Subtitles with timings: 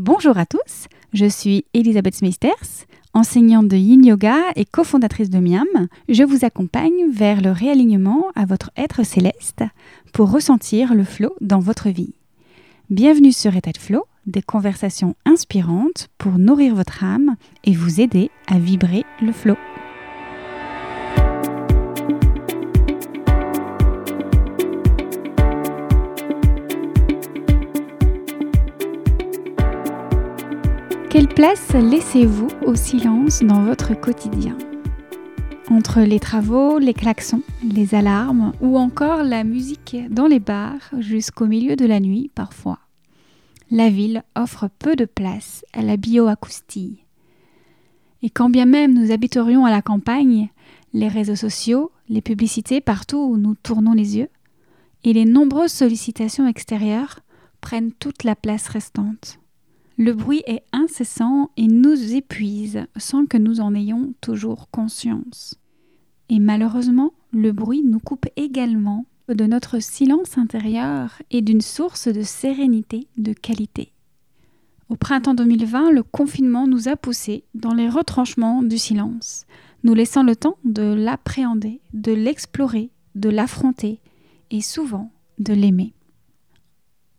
[0.00, 5.88] Bonjour à tous, je suis Elisabeth Smeisters, enseignante de Yin Yoga et cofondatrice de Miam.
[6.08, 9.64] Je vous accompagne vers le réalignement à votre être céleste
[10.12, 12.14] pour ressentir le flow dans votre vie.
[12.90, 17.34] Bienvenue sur État de Flow, des conversations inspirantes pour nourrir votre âme
[17.64, 19.56] et vous aider à vibrer le flow.
[31.18, 34.56] Quelle place laissez-vous au silence dans votre quotidien
[35.68, 41.46] Entre les travaux, les klaxons, les alarmes ou encore la musique dans les bars jusqu'au
[41.46, 42.78] milieu de la nuit parfois.
[43.72, 47.02] La ville offre peu de place à la bioacoustie.
[48.22, 50.50] Et quand bien même nous habiterions à la campagne,
[50.92, 54.28] les réseaux sociaux, les publicités partout où nous tournons les yeux,
[55.02, 57.18] et les nombreuses sollicitations extérieures
[57.60, 59.40] prennent toute la place restante.
[60.00, 65.56] Le bruit est incessant et nous épuise sans que nous en ayons toujours conscience.
[66.28, 72.22] Et malheureusement, le bruit nous coupe également de notre silence intérieur et d'une source de
[72.22, 73.92] sérénité de qualité.
[74.88, 79.46] Au printemps 2020, le confinement nous a poussés dans les retranchements du silence,
[79.82, 84.00] nous laissant le temps de l'appréhender, de l'explorer, de l'affronter
[84.52, 85.92] et souvent de l'aimer.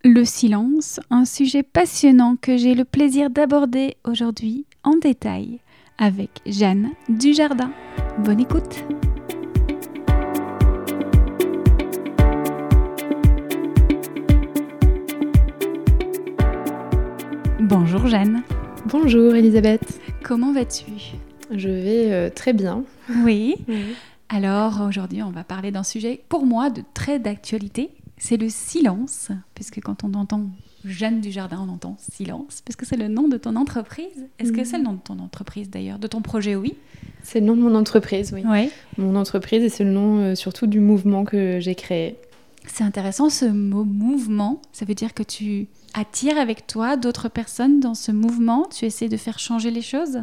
[0.06, 5.60] Le silence, un sujet passionnant que j'ai le plaisir d'aborder aujourd'hui en détail
[5.98, 7.74] avec Jeanne Dujardin.
[8.20, 8.86] Bonne écoute
[17.60, 18.44] Bonjour Jeanne.
[18.86, 20.00] Bonjour Elisabeth.
[20.24, 20.86] Comment vas-tu?
[21.52, 22.86] Je vais euh, très bien.
[23.26, 23.58] Oui.
[23.68, 23.96] oui.
[24.30, 27.90] Alors aujourd'hui on va parler d'un sujet pour moi de très d'actualité
[28.20, 30.50] c'est le silence, puisque quand on entend
[30.86, 34.28] Jeanne du Jardin, on entend silence, puisque c'est le nom de ton entreprise.
[34.38, 34.66] Est-ce que mhm.
[34.66, 36.00] c'est le nom de ton entreprise d'ailleurs?
[36.00, 36.76] De ton projet, oui
[37.24, 38.44] C'est le nom de mon entreprise, oui.
[38.46, 38.70] Ouais.
[38.98, 42.18] Mon entreprise et c'est le nom euh, surtout du mouvement que j'ai créé.
[42.68, 44.62] C'est intéressant ce mot mouvement.
[44.72, 48.68] Ça veut dire que tu attires avec toi d'autres personnes dans ce mouvement?
[48.74, 50.20] Tu essaies de faire changer les choses?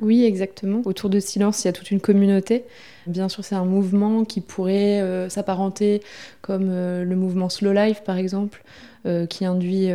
[0.00, 0.82] Oui, exactement.
[0.84, 2.64] Autour de Silence, il y a toute une communauté.
[3.06, 6.02] Bien sûr, c'est un mouvement qui pourrait euh, s'apparenter
[6.42, 8.62] comme euh, le mouvement Slow Life, par exemple,
[9.06, 9.88] euh, qui induit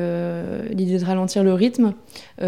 [0.71, 1.93] l'idée de ralentir le rythme.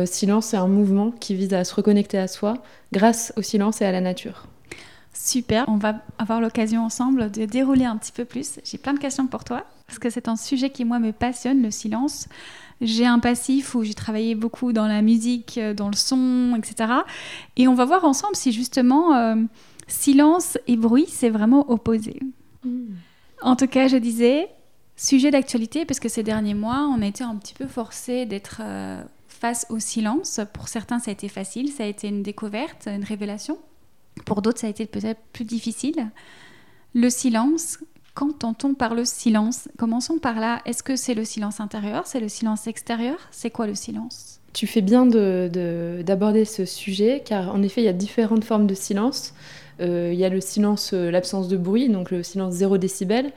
[0.05, 2.55] silence, c'est un mouvement qui vise à se reconnecter à soi
[2.91, 4.47] grâce au silence et à la nature.
[5.19, 8.59] Super, on va avoir l'occasion ensemble de dérouler un petit peu plus.
[8.63, 11.63] J'ai plein de questions pour toi, parce que c'est un sujet qui, moi, me passionne,
[11.63, 12.27] le silence.
[12.81, 16.91] J'ai un passif où j'ai travaillé beaucoup dans la musique, euh, dans le son, etc.
[17.55, 19.35] Et on va voir ensemble si justement euh,
[19.87, 22.19] silence et bruit, c'est vraiment opposé.
[22.63, 22.93] Hmm.
[23.41, 24.47] En tout cas, je disais,
[24.95, 28.61] sujet d'actualité, parce que ces derniers mois, on a été un petit peu forcé d'être
[28.63, 30.39] euh, face au silence.
[30.53, 33.57] Pour certains, ça a été facile, ça a été une découverte, une révélation.
[34.25, 36.09] Pour d'autres, ça a été peut-être plus difficile.
[36.93, 37.79] Le silence,
[38.17, 39.69] Qu'entend-on par le silence?
[39.77, 40.63] Commençons par là.
[40.65, 42.07] Est-ce que c'est le silence intérieur?
[42.07, 43.17] C'est le silence extérieur?
[43.29, 44.39] C'est quoi le silence?
[44.53, 48.73] Tu fais bien d'aborder ce sujet, car en effet, il y a différentes formes de
[48.73, 49.35] silence.
[49.81, 53.33] Euh, il y a le silence, euh, l'absence de bruit, donc le silence 0 décibel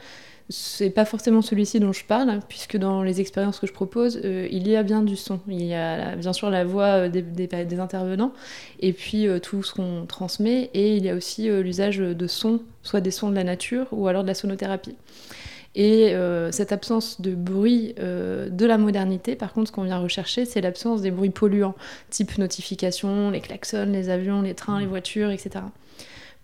[0.51, 4.47] c'est pas forcément celui-ci dont je parle, puisque dans les expériences que je propose, euh,
[4.51, 5.39] il y a bien du son.
[5.47, 8.33] Il y a bien sûr la voix euh, des, intervenants,
[8.79, 12.61] et puis euh, tout ce qu'on transmet, et il y a aussi l'usage de sons,
[12.83, 14.95] soit des sons de la nature ou alors de la sonothérapie.
[15.73, 16.13] Et
[16.51, 21.01] cette absence de bruit de la modernité, par contre, ce qu'on vient rechercher, c'est l'absence
[21.01, 21.75] des bruits polluants,
[22.09, 25.61] type notification, les klaxons, les avions, les trains, les voitures, etc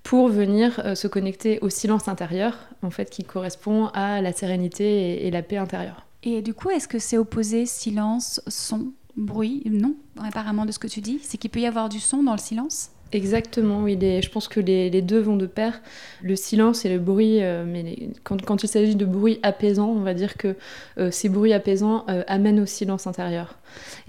[0.08, 5.28] pour venir euh, se connecter au silence intérieur, en fait, qui correspond à la sérénité
[5.28, 6.06] et, la paix intérieure.
[6.24, 10.88] Et du coup, est-ce que c'est opposé silence, son, bruit Non, apparemment de ce que
[10.88, 12.92] tu dis, c'est qu'il peut y avoir du son dans le silence?
[13.14, 13.98] Exactement, oui.
[14.02, 15.82] je pense que les, deux vont de pair.
[16.22, 20.14] Le silence et le bruit, euh, mais quand, il s'agit de bruit apaisant, on va
[20.14, 20.56] dire que
[20.98, 23.56] euh, ces bruits apaisants euh, amènent au silence intérieur.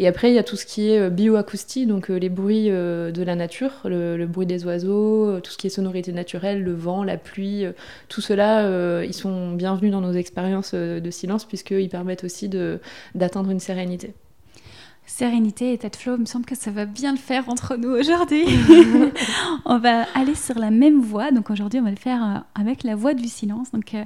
[0.00, 3.34] Et après, il y a tout ce qui est bioacoustie, donc les bruits de la
[3.34, 7.64] nature, le, bruit des oiseaux, tout ce qui est sonorité naturelle, le vent, la pluie,
[8.08, 12.48] tout cela, ils sont bienvenus dans nos expériences de silence puisqu'ils permettent aussi
[13.14, 14.14] d'atteindre une sérénité
[15.08, 17.88] sérénité et tête flow, il me semble que ça va bien le faire entre nous
[17.88, 18.44] aujourd'hui.
[19.64, 22.84] on va aller sur la même voie, donc aujourd'hui on va le faire euh, avec
[22.84, 23.72] la voix du silence.
[23.72, 24.04] Donc euh,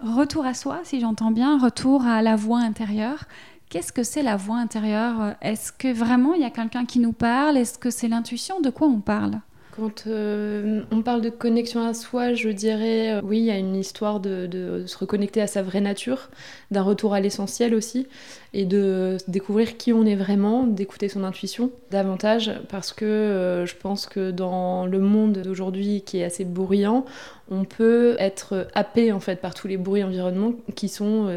[0.00, 3.24] retour à soi, si j'entends bien, retour à la voix intérieure.
[3.68, 5.34] Qu'est-ce que c'est la voix intérieure?
[5.42, 7.56] Est-ce que vraiment il y a quelqu'un qui nous parle?
[7.56, 8.60] Est-ce que c'est l'intuition?
[8.60, 9.40] De quoi on parle?
[9.76, 13.58] Quand euh, on parle de connexion à soi, je dirais euh, oui, il y a
[13.58, 16.30] une histoire de, se reconnecter à sa vraie nature,
[16.70, 18.06] d'un retour à l'essentiel aussi,
[18.54, 23.74] et de découvrir qui on est vraiment, d'écouter son intuition davantage, parce que euh, je
[23.76, 27.04] pense que dans le monde d'aujourd'hui qui est assez bruyant,
[27.50, 31.28] on peut être happé en fait par tous les bruits environnements qui sont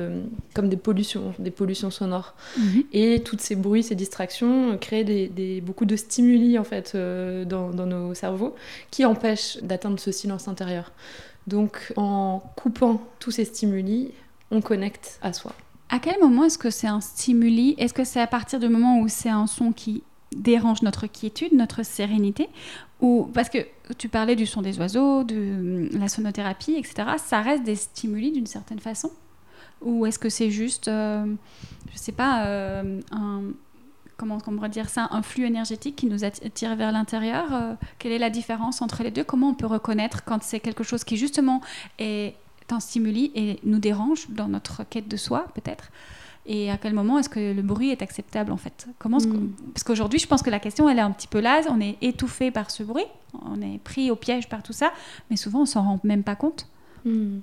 [0.56, 2.34] comme des pollutions, des pollutions sonores.
[2.58, 2.84] Mhm.
[2.94, 7.86] Et toutes ces bruits, ces distractions créent des, beaucoup de stimuli en fait dans, dans
[7.86, 8.56] nos cerveaux
[8.90, 10.92] qui empêche d'atteindre ce silence intérieur.
[11.48, 14.12] Donc en coupant tous ces stimuli,
[14.52, 15.54] on connecte à soi.
[15.90, 17.76] À quel moment est-ce que c'est un stimuli?
[17.78, 20.04] Est-ce que c'est à partir du moment où c'est un son qui
[20.36, 22.48] dérange notre quiétude, notre sérénité?
[23.02, 23.60] Ou parce que
[23.98, 27.12] tu parlais du son des oiseaux, de la sonothérapie, etc.
[27.18, 29.12] Ça reste des stimuli d'une certaine façon?
[29.82, 31.26] Ou est-ce que c'est juste, euh,
[31.92, 33.44] je sais pas, euh, un,
[34.18, 37.54] comment on pourrait dire ça, un flux énergétique qui nous attire vers l'intérieur?
[37.54, 39.24] Euh, quelle est la différence entre les deux?
[39.24, 41.62] Comment on peut reconnaître quand c'est quelque chose qui justement
[41.98, 42.36] est
[42.72, 45.92] un stimuli et nous dérange dans notre quête de soi, peut-être?
[46.46, 48.88] Et à quel moment est-ce que le bruit est acceptable en fait?
[48.98, 49.52] Comment hmm.
[49.74, 51.62] Parce qu'aujourd'hui, je pense que la question, elle est un petit peu là.
[51.70, 53.06] On est étouffé par ce bruit,
[53.46, 54.92] on est pris au piège par tout ça,
[55.30, 56.68] mais souvent, on s'en rend même pas compte.
[57.06, 57.40] Hmm.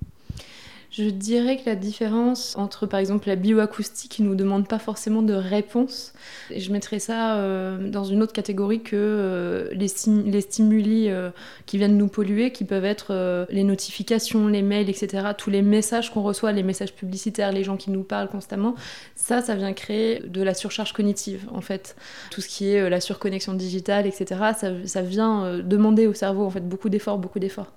[0.97, 5.21] Je dirais que la différence entre par exemple la bioacoustique qui nous demande pas forcément
[5.21, 6.15] de réponse,
[6.51, 9.89] et je mettrais ça euh, dans une autre catégorie que euh, les,
[10.25, 11.29] les, stimuli euh,
[11.67, 15.33] qui viennent nous polluer, qui peuvent être les notifications, les mails, etc.
[15.37, 18.75] Tous les messages qu'on reçoit, les messages publicitaires, les gens qui nous parlent constamment,
[19.17, 21.95] ça, ça vient créer de la surcharge cognitive en fait.
[22.31, 24.41] Tout ce qui est la surconnexion digitale, etc.
[24.59, 27.73] Ça, ça vient demander au cerveau en fait beaucoup d'efforts, beaucoup d'efforts.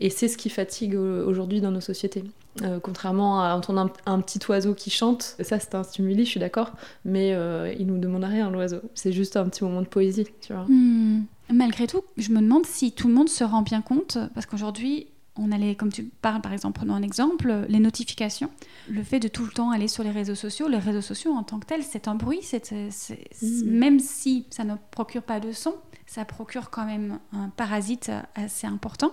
[0.00, 2.24] Et c'est ce qui fatigue aujourd'hui dans nos sociétés.
[2.62, 6.40] Euh, contrairement à entendre un, petit oiseau qui chante, ça c'est un stimuli, je suis
[6.40, 6.72] d'accord,
[7.04, 8.80] mais euh, il nous demande rien l'oiseau.
[8.94, 10.64] C'est juste un petit moment de poésie, tu vois.
[10.68, 11.24] Hmm.
[11.52, 15.08] Malgré tout, je me demande si tout le monde se rend bien compte, parce qu'aujourd'hui,
[15.36, 18.48] on allait, comme tu parles par exemple, prenons un exemple, les notifications,
[18.88, 21.42] le fait de tout le temps aller sur les réseaux sociaux, les réseaux sociaux en
[21.42, 23.64] tant que tels, c'est un bruit, c'est, hmm.
[23.66, 25.74] même si ça ne procure pas de son,
[26.06, 29.12] ça procure quand même un parasite assez important.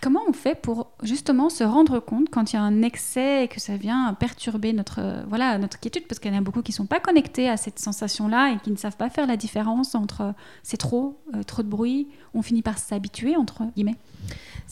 [0.00, 3.48] Comment on fait pour justement se rendre compte quand il y a un excès et
[3.48, 6.06] que ça vient perturber notre, voilà, notre quiétude?
[6.08, 8.58] Parce qu'il y en a beaucoup qui ne sont pas connectés à cette sensation-là et
[8.58, 12.42] qui ne savent pas faire la différence entre c'est trop, euh, trop de bruit, on
[12.42, 13.96] finit par s'habituer, entre guillemets.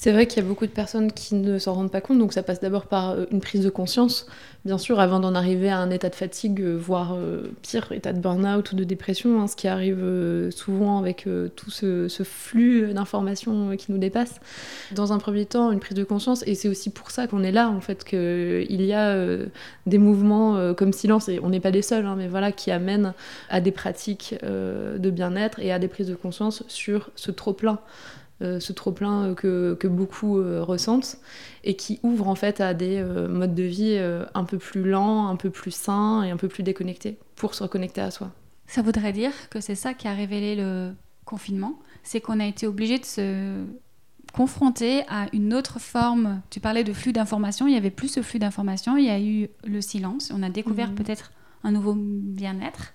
[0.00, 2.32] C'est vrai qu'il y a beaucoup de personnes qui ne s'en rendent pas compte, donc
[2.32, 4.26] ça passe d'abord par euh, une prise de conscience,
[4.64, 8.14] bien sûr, avant d'en arriver à un état de fatigue, euh, voire euh, pire, état
[8.14, 10.02] de burn-out ou de dépression, hein, ce qui arrive
[10.56, 14.41] souvent avec tout ce, flux d'informations qui nous dépasse.
[14.93, 17.52] Dans un premier temps, une prise de conscience, et c'est aussi pour ça qu'on est
[17.52, 19.26] là, en fait, qu'il y a
[19.85, 23.12] des mouvements comme Silence, et on n'est pas les seuls, hein, mais voilà, qui amènent
[23.50, 27.81] à des pratiques de bien-être et à des prises de conscience sur ce trop-plein
[28.40, 31.19] ce trop-plein euh, que, beaucoup euh, ressentent
[31.64, 33.98] et qui ouvre en fait à des modes de vie
[34.34, 37.62] un peu plus lents, un peu plus sains et un peu plus déconnectés pour se
[37.62, 38.31] reconnecter à soi.
[38.66, 40.92] Ça voudrait dire que c'est ça qui a révélé le
[41.25, 43.64] confinement, c'est qu'on a été obligé de se
[44.32, 46.40] confronter à une autre forme.
[46.50, 49.20] Tu parlais de flux d'informations, il y avait plus ce flux d'informations, il y a
[49.20, 50.94] eu le silence, on a découvert mmh.
[50.94, 51.32] peut-être
[51.62, 52.94] un nouveau bien-être.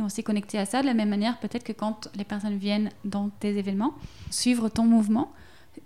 [0.00, 2.56] Et on s'est connecté à ça de la même manière, peut-être que quand les personnes
[2.56, 3.92] viennent dans tes événements,
[4.30, 5.30] suivre ton mouvement,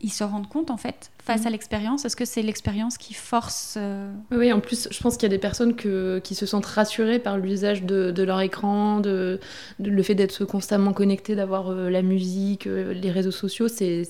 [0.00, 1.46] ils se rendent compte en fait face mhm.
[1.46, 5.22] à l'expérience Est-ce que c'est l'expérience qui force euh, Oui, en plus, je pense qu'il
[5.25, 9.40] y a des personnes que, qui se sentent rassurées par l'usage de, leur écran, de,
[9.78, 13.68] le fait d'être constamment connecté, d'avoir euh, la musique, euh, les réseaux sociaux.
[13.68, 14.02] C'est,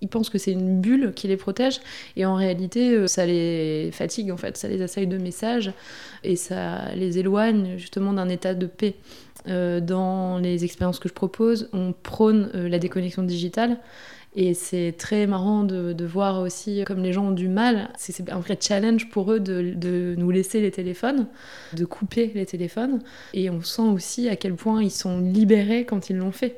[0.00, 1.80] ils pensent que c'est une bulle qui les protège,
[2.16, 5.72] et en réalité, ça les fatigue en fait, ça les assaille de messages
[6.24, 8.96] et ça les éloigne justement d'un état de paix.
[9.46, 13.78] dans les expériences que je propose, on prône la déconnexion digitale
[14.36, 17.90] et c'est très marrant de, voir aussi comme les gens ont du mal.
[17.96, 21.28] C'est un vrai challenge pour eux de, nous laisser les téléphones,
[21.72, 23.00] de couper les téléphones.
[23.32, 26.56] Et on sent aussi à quel point ils sont libérés quand ils l'ont fait.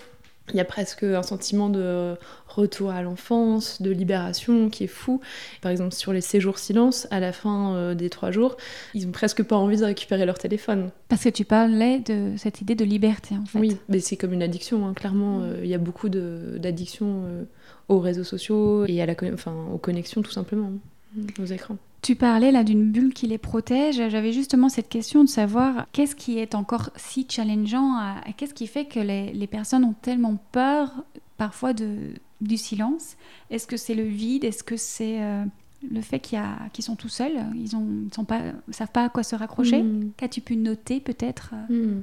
[0.51, 5.21] Il y a presque un sentiment de retour à l'enfance, de libération qui est fou.
[5.61, 8.57] Par exemple, sur les séjours silence, à la fin euh, des trois jours,
[8.95, 10.91] ils ont presque pas envie de récupérer leur téléphone.
[11.09, 13.59] Parce que tu parlais de cette idée de liberté, en fait.
[13.59, 14.95] Oui, mais c'est comme une addiction, hein.
[14.95, 15.41] clairement.
[15.43, 17.45] Euh, il y a beaucoup d'addictions euh,
[17.89, 20.73] aux réseaux sociaux et à la, enfin, aux connexions, tout simplement,
[21.19, 21.79] hein, aux écrans.
[22.03, 23.97] Tu parlais là d'une bulle qui les protège.
[23.97, 27.99] J'avais justement cette question de savoir qu'est-ce qui est encore si challengeant,
[28.37, 31.05] qu'est-ce qui fait que les, personnes ont tellement peur
[31.37, 33.17] parfois de, du silence.
[33.51, 34.45] Est-ce que c'est le vide?
[34.45, 35.45] Est-ce que c'est euh,
[35.91, 37.37] le fait qu'ils sont tout seuls?
[37.55, 39.83] Ils ne sont pas, savent pas à quoi se raccrocher?
[39.83, 40.11] Hmm.
[40.17, 42.03] Qu'as-tu pu noter peut-être hmm.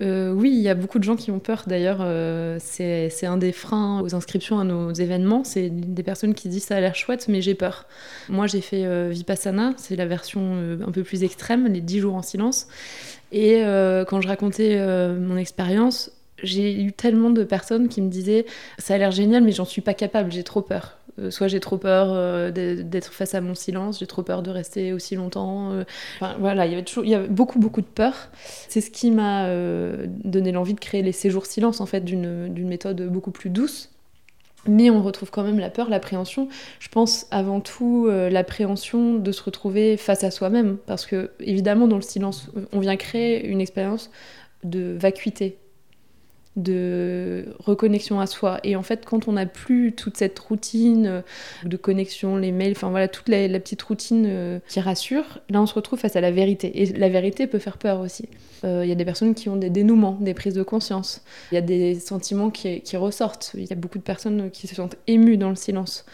[0.00, 1.64] Euh, oui, il y a beaucoup de gens qui ont peur.
[1.66, 5.44] D'ailleurs, euh, c'est un des freins aux inscriptions à nos événements.
[5.44, 7.86] C'est des personnes qui disent ça a l'air chouette, mais j'ai peur.
[8.28, 12.14] Moi, j'ai fait euh, Vipassana, c'est la version un peu plus extrême, les 10 jours
[12.14, 12.66] en silence.
[13.32, 13.62] Et
[14.08, 14.78] quand je racontais
[15.18, 18.46] mon expérience, j'ai eu tellement de personnes qui me disaient
[18.78, 20.98] ça a l'air génial, mais j'en suis pas capable, j'ai trop peur.
[21.20, 24.50] Euh, soit j'ai trop peur euh, d'être face à mon silence, j'ai trop peur de
[24.50, 25.72] rester aussi longtemps.
[25.72, 25.84] Euh.
[26.16, 28.14] Enfin, voilà, il y avait beaucoup beaucoup de peur.
[28.68, 29.48] C'est ce qui m'a
[30.24, 33.90] donné l'envie de créer les séjours silence en fait d'une méthode beaucoup plus douce.
[34.66, 36.48] Mais on retrouve quand même la peur, l'appréhension.
[36.80, 41.96] Je pense avant tout l'appréhension de se retrouver face à soi-même, parce que évidemment dans
[41.96, 44.10] le silence, on vient créer une expérience
[44.64, 45.58] de vacuité,
[46.56, 48.60] de reconnexion à soi.
[48.62, 51.20] Et en fait, quand on n'a plus toute cette routine euh,
[51.64, 55.66] de connexion, les mails, enfin voilà, toute la, petite routine euh, qui rassure, là on
[55.66, 56.82] se retrouve face à la vérité.
[56.82, 58.28] Et la vérité peut faire peur aussi.
[58.64, 61.22] Euh, il y a des personnes qui ont des dénouements, des prises de conscience.
[61.50, 63.50] Il y a des sentiments qui, ressortent.
[63.54, 66.04] Il y a beaucoup de personnes qui se sentent émues dans le silence.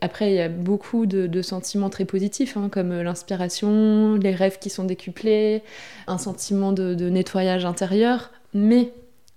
[0.00, 4.70] Après, il y a beaucoup de, sentiments très positifs, hein, comme l'inspiration, les rêves qui
[4.70, 5.62] sont décuplés,
[6.06, 8.30] un sentiment de nettoyage intérieur.
[8.54, 8.92] Mais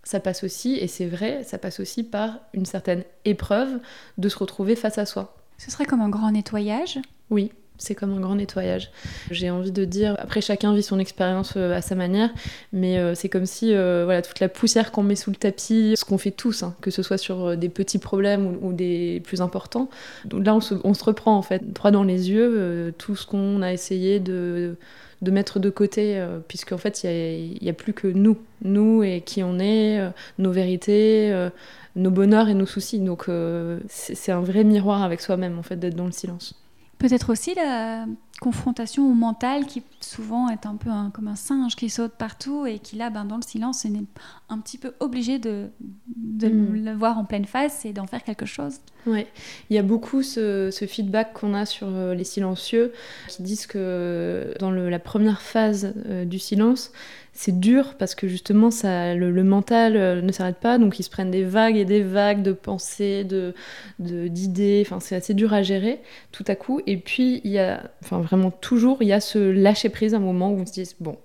[0.08, 3.80] ça passe aussi, et c'est vrai, ça passe aussi par une certaine épreuve
[4.18, 5.36] de se retrouver face à soi.
[5.58, 7.00] Ce serait comme un grand nettoyage?
[7.30, 8.92] Oui, c'est comme un grand nettoyage.
[9.32, 12.30] J'ai envie de dire, après chacun vit son expérience euh, à sa manière,
[12.74, 15.94] mais euh, c'est comme si euh, voilà toute la poussière qu'on met sous le tapis,
[15.96, 19.42] ce qu'on fait tous, hein, que ce soit sur des petits problèmes ou, des plus
[19.42, 19.90] importants.
[20.26, 23.72] Donc là, on se, reprend en fait, droit dans les yeux, tout ce qu'on a
[23.72, 24.76] essayé de
[25.22, 29.44] mettre de côté, euh, puisqu'en fait, il n'y a, plus que nous, nous et qui
[29.44, 30.00] on est,
[30.38, 31.48] nos vérités,
[31.96, 33.00] nos bonheurs et nos soucis.
[33.00, 33.26] Donc,
[33.88, 36.56] c'est un vrai miroir avec soi-même, en fait, d'être dans le silence.
[36.98, 38.06] Peut-être aussi la
[38.40, 42.80] confrontation au mental qui souvent est un peu comme un singe qui saute partout et
[42.80, 43.92] qui là, ben, dans le silence, est
[44.50, 45.70] un petit peu obligé de,
[46.16, 46.86] de mm.
[46.86, 48.80] le voir en pleine face et d'en faire quelque chose.
[49.06, 49.26] Oui,
[49.70, 52.94] il y a beaucoup ce, feedback qu'on a sur euh, les silencieux
[53.28, 56.92] qui disent que dans la première phase euh, du silence,
[57.38, 61.10] c'est dur parce que justement ça, le, mental euh, ne s'arrête pas, donc ils se
[61.12, 63.54] prennent des vagues et des vagues de pensées, de,
[64.00, 66.02] d'idées, enfin c'est assez dur à gérer
[66.32, 66.82] tout à coup.
[66.88, 70.20] Et puis il y a, enfin vraiment toujours, il y a ce lâcher prise un
[70.20, 71.16] moment où on se dit bon,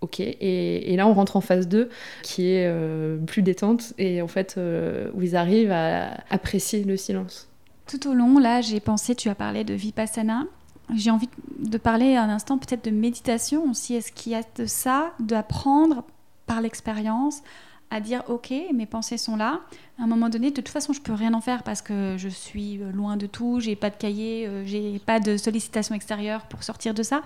[0.00, 1.90] ok, et, là on rentre en phase 2
[2.22, 3.92] qui est euh, plus détente.
[3.98, 7.50] Et en fait euh, où ils arrivent à apprécier le silence.
[7.86, 10.46] Tout au long, là j'ai pensé, tu as parlé de Vipassana,
[10.94, 13.94] j'ai envie de parler un instant peut-être de méditation aussi.
[13.94, 16.04] Est-ce qu'il y a de ça, d'apprendre
[16.46, 17.42] par l'expérience
[17.90, 19.60] à dire ok, mes pensées sont là.
[19.98, 22.28] À un moment donné, de toute façon, je peux rien en faire parce que je
[22.28, 26.62] suis loin de tout, j'ai pas de cahier, euh, j'ai pas de sollicitation extérieure pour
[26.62, 27.22] sortir de ça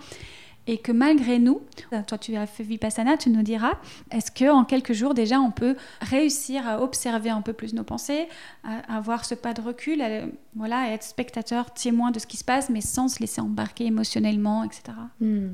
[0.67, 1.63] et que malgré nous,
[2.07, 3.75] toi tu as fait Vipassana, tu nous diras,
[4.11, 7.85] est-ce que en quelques jours déjà on peut réussir à observer un peu plus nos
[7.85, 8.29] pensées,
[8.65, 12.45] à avoir ce pas de recul, à, voilà, être spectateur, témoin de ce qui se
[12.45, 14.83] passe, mais sans se laisser embarquer émotionnellement, etc.
[15.21, 15.51] Hmm.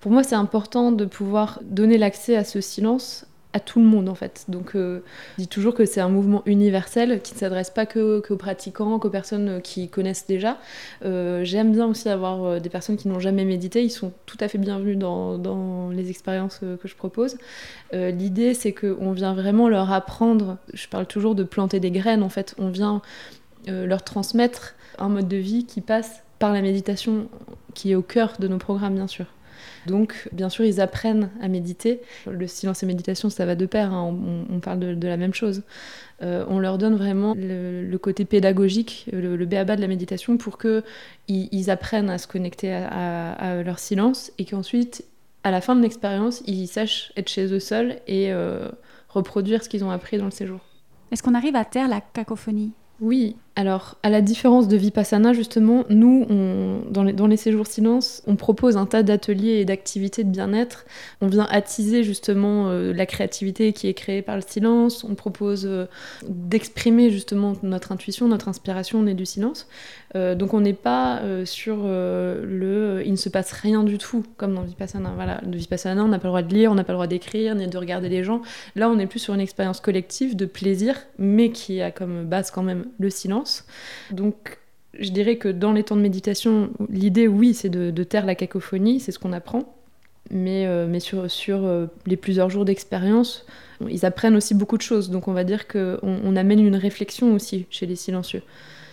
[0.00, 4.08] Pour moi, c'est important de pouvoir donner l'accès à ce silence à tout le monde
[4.08, 4.44] en fait.
[4.48, 5.00] Donc euh,
[5.36, 9.10] je dis toujours que c'est un mouvement universel qui ne s'adresse pas que, pratiquants, qu'aux
[9.10, 10.58] personnes qui connaissent déjà.
[11.04, 14.36] Euh, j'aime bien aussi avoir euh, des personnes qui n'ont jamais médité, ils sont tout
[14.40, 17.38] à fait bienvenus dans, dans les expériences que je propose.
[17.92, 22.28] L'idée c'est qu'on vient vraiment leur apprendre, je parle toujours de planter des graines en
[22.28, 23.00] fait, on vient
[23.66, 27.28] leur transmettre un mode de vie qui passe par la méditation
[27.74, 29.26] qui est au cœur de nos programmes bien sûr.
[29.86, 32.00] Donc, bien sûr, ils apprennent à méditer.
[32.30, 34.16] Le silence et méditation, ça va de pair, hein.
[34.50, 35.62] on, parle de, la même chose.
[36.22, 40.58] Euh, on leur donne vraiment le, côté pédagogique, le, le béaba de la méditation, pour
[40.58, 40.82] qu'ils
[41.28, 45.04] ils apprennent à se connecter à, leur silence et qu'ensuite,
[45.44, 48.68] à la fin de l'expérience, ils sachent être chez eux seuls et euh,
[49.08, 50.60] reproduire ce qu'ils ont appris dans le séjour.
[51.12, 52.72] Est-ce qu'on arrive à taire la cacophonie?
[53.00, 56.26] Oui, alors à la différence de Vipassana, justement, nous,
[56.90, 60.84] dans, les, séjours silence, on propose un tas d'ateliers et d'activités de bien-être.
[61.22, 65.04] On vient attiser justement euh, la créativité qui est créée par le silence.
[65.04, 65.86] On propose euh,
[66.28, 69.68] d'exprimer justement notre intuition, notre inspiration, on est du silence.
[70.16, 74.54] Euh, donc on n'est pas sur le il ne se passe rien du tout, comme
[74.54, 75.12] dans Vipassana.
[75.14, 77.06] Voilà, de Vipassana, on n'a pas le droit de lire, on n'a pas le droit
[77.06, 78.42] d'écrire, ni de regarder les gens.
[78.74, 82.50] Là, on est plus sur une expérience collective de plaisir, mais qui a comme base
[82.50, 83.45] quand même le silence.
[84.10, 84.58] Donc
[84.98, 89.00] je dirais que dans les temps de méditation, l'idée, oui, c'est de, taire la cacophonie,
[89.00, 89.74] c'est ce qu'on apprend.
[90.30, 90.98] Mais, euh,
[91.28, 93.46] sur, euh, les plusieurs jours d'expérience,
[93.88, 95.10] ils apprennent aussi beaucoup de choses.
[95.10, 98.42] Donc on va dire qu'on on amène une réflexion aussi chez les silencieux.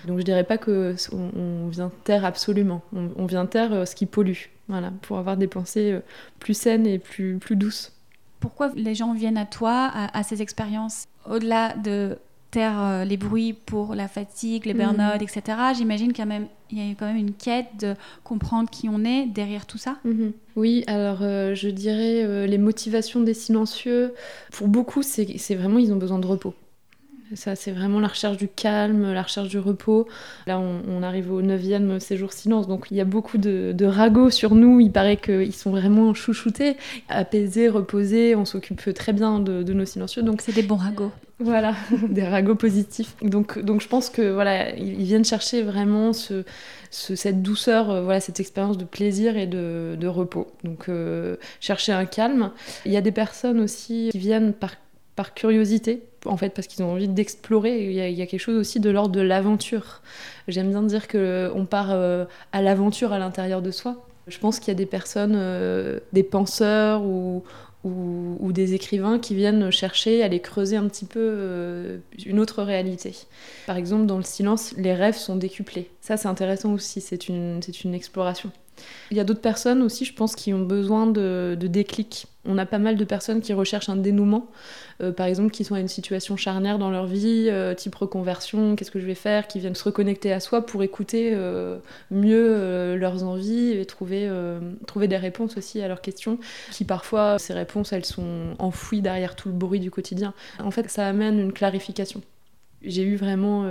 [0.05, 2.81] Donc je dirais pas que on, vient taire absolument.
[2.93, 5.97] On, vient taire euh, ce qui pollue, voilà, pour avoir des pensées
[6.39, 7.93] plus saines et plus douces.
[8.39, 12.17] pourquoi les gens viennent à toi, à, ces expériences, au-delà de
[12.53, 15.57] taire euh, les bruits pour la fatigue, les burn-out, etc.
[15.75, 16.23] J'imagine qu'il
[16.71, 19.97] y, a quand même une quête de comprendre qui on est derrière tout ça.
[20.05, 20.33] Mhm.
[20.55, 24.13] Oui, alors euh, je dirais les motivations des silencieux,
[24.51, 26.53] pour beaucoup, c'est vraiment, ils ont besoin de repos.
[27.35, 30.07] Ça, c'est vraiment la recherche du calme, la recherche du repos.
[30.47, 34.55] Là, on, arrive au neuvième séjour silence, donc il y a beaucoup de, ragots sur
[34.55, 34.79] nous.
[34.79, 36.77] Il paraît qu'ils sont vraiment chouchoutés,
[37.09, 38.35] apaisés, reposés.
[38.35, 40.23] On s'occupe très bien de, nos silencieux.
[40.23, 41.11] Donc c'est des bons ragots.
[41.39, 41.75] Voilà,
[42.09, 43.15] des ragots positifs.
[43.21, 46.43] Donc, donc je pense que voilà, ils viennent chercher vraiment ce,
[46.91, 50.47] cette douceur, euh, voilà, cette expérience de plaisir et de, repos.
[50.63, 52.51] Donc euh, chercher un calme.
[52.85, 54.75] Il y a des personnes aussi qui viennent par
[55.15, 57.85] par curiosité, en fait, parce qu'ils ont envie d'explorer.
[57.85, 60.01] Il, y, a quelque chose aussi de l'ordre de l'aventure.
[60.47, 64.05] J'aime bien dire qu'on part euh, à l'aventure à l'intérieur de soi.
[64.27, 67.43] Je pense qu'il y a des personnes, euh, des penseurs ou,
[67.83, 72.63] ou, des écrivains qui viennent chercher à aller creuser un petit peu euh, une autre
[72.63, 73.13] réalité.
[73.67, 75.89] Par exemple, dans le silence, les rêves sont décuplés.
[75.99, 78.51] Ça, c'est intéressant aussi, c'est une, une exploration.
[79.11, 82.27] Il y a d'autres personnes aussi, je pense, qui ont besoin de, de déclic.
[82.45, 84.49] On a pas mal de personnes qui recherchent un dénouement,
[85.01, 88.75] euh, par exemple, qui sont à une situation charnière dans leur vie, euh, type reconversion,
[88.75, 91.77] qu'est-ce que je vais faire, qui viennent se reconnecter à soi pour écouter euh,
[92.11, 94.29] mieux leurs envies et trouver,
[94.87, 96.37] trouver des réponses aussi à leurs questions,
[96.71, 100.33] qui parfois, ces réponses, elles sont enfouies derrière tout le bruit du quotidien.
[100.59, 102.21] En fait, ça amène une clarification
[102.83, 103.65] j'ai eu vraiment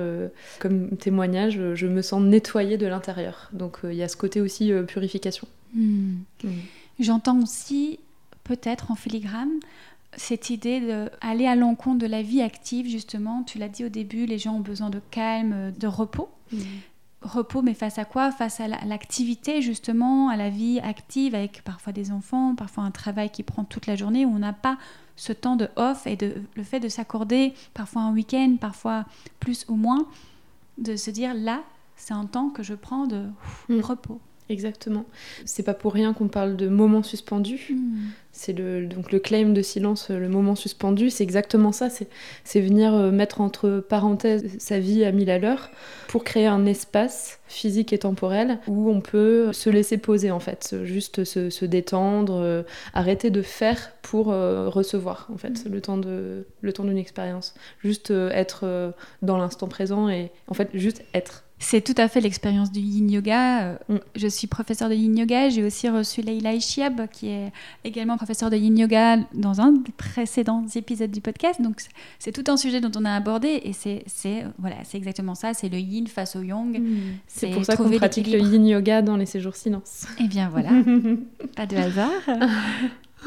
[0.59, 3.49] comme témoignage, je me sens nettoyée de l'intérieur.
[3.53, 5.47] Donc il y a ce côté aussi purification.
[5.75, 6.17] Hmm.
[7.01, 7.99] J'entends aussi
[8.45, 9.61] peut-être en filigrane
[10.17, 13.43] cette idée d'aller à l'encontre de la vie active, justement.
[13.45, 16.29] Tu l'as dit au début, les gens ont besoin de calme, de repos.
[17.23, 18.31] Repos, mais face à quoi?
[18.33, 23.31] Face à l'activité, justement, à la vie active, avec parfois des enfants, parfois un travail
[23.31, 24.79] qui prend toute la journée, où on n'a pas
[25.17, 29.05] ce temps de off et de, le fait de s'accorder parfois un week-end, parfois
[29.41, 30.07] plus ou moins,
[30.79, 31.63] de se dire là,
[31.97, 33.27] c'est un temps que je prends de
[33.69, 33.81] mm.
[33.81, 34.21] repos.
[34.49, 35.05] Exactement.
[35.45, 37.69] C'est pas pour rien qu'on parle de moment suspendu.
[37.71, 38.11] Hmm.
[38.33, 41.89] C'est le, donc le claim de silence, le moment suspendu, c'est exactement ça.
[42.45, 45.71] C'est venir euh, mettre entre parenthèses sa vie à mille à l'heure
[46.09, 50.75] pour créer un espace physique et temporel où on peut se laisser poser en fait,
[50.85, 52.63] juste se, détendre, euh,
[52.95, 55.73] arrêter de faire pour euh, recevoir en fait, hmm.
[55.73, 57.55] le temps de le temps d'une expérience.
[57.81, 61.45] Juste être dans l'instant présent et en fait juste être.
[61.63, 63.63] C'est tout à fait l'expérience du yin yoga.
[63.63, 63.99] Euh, mm.
[64.17, 65.49] Je suis professeur de yin yoga.
[65.49, 67.53] J'ai aussi reçu Leila Ishiab, qui est
[67.85, 71.63] également professeur de yin yoga dans un des précédents épisodes du podcast.
[71.63, 71.77] Donc,
[72.19, 73.61] c'est tout un sujet dont on a abordé.
[73.65, 75.55] Et c'est voilà, exactement ça.
[75.55, 76.79] C'est le yin face au yang.
[76.79, 77.19] Mm.
[77.29, 80.07] C'est pour ça qu'on pratique le yin yoga dans les séjours silence.
[80.19, 80.71] Eh bien, voilà.
[81.57, 82.11] Pas de hasard.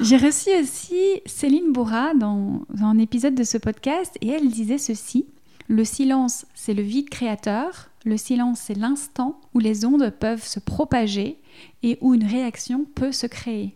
[0.02, 5.26] J'ai reçu aussi Céline Bourra dans un épisode de ce podcast et elle disait ceci.
[5.68, 7.90] Le silence, c'est le vide créateur.
[8.06, 11.42] Le silence, c'est l'instant où les ondes peuvent se propager
[11.82, 13.76] et où une réaction peut se créer.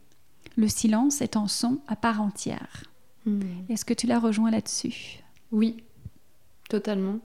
[0.56, 2.84] Le silence est un son à part entière.
[3.26, 3.42] Hmm.
[3.70, 5.24] Est-ce que tu la rejoins là-dessus?
[5.52, 5.78] Oui,
[6.70, 7.20] totalement.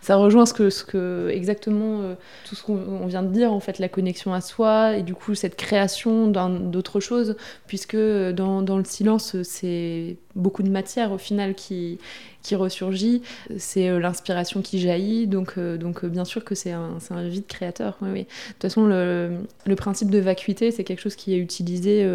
[0.00, 2.14] Ça rejoint ce que, ce que exactement euh,
[2.48, 5.34] tout ce qu'on vient de dire, en fait, la connexion à soi et du coup
[5.34, 7.36] cette création d'autre chose,
[7.66, 11.98] puisque dans, dans le silence, c'est beaucoup de matière au final qui,
[12.42, 13.22] qui ressurgit,
[13.56, 17.46] c'est euh, l'inspiration qui jaillit, donc, euh, donc bien sûr que c'est un, un, vide
[17.46, 17.98] créateur.
[18.00, 22.08] De toute façon, le, le principe de vacuité, c'est quelque chose qui est utilisé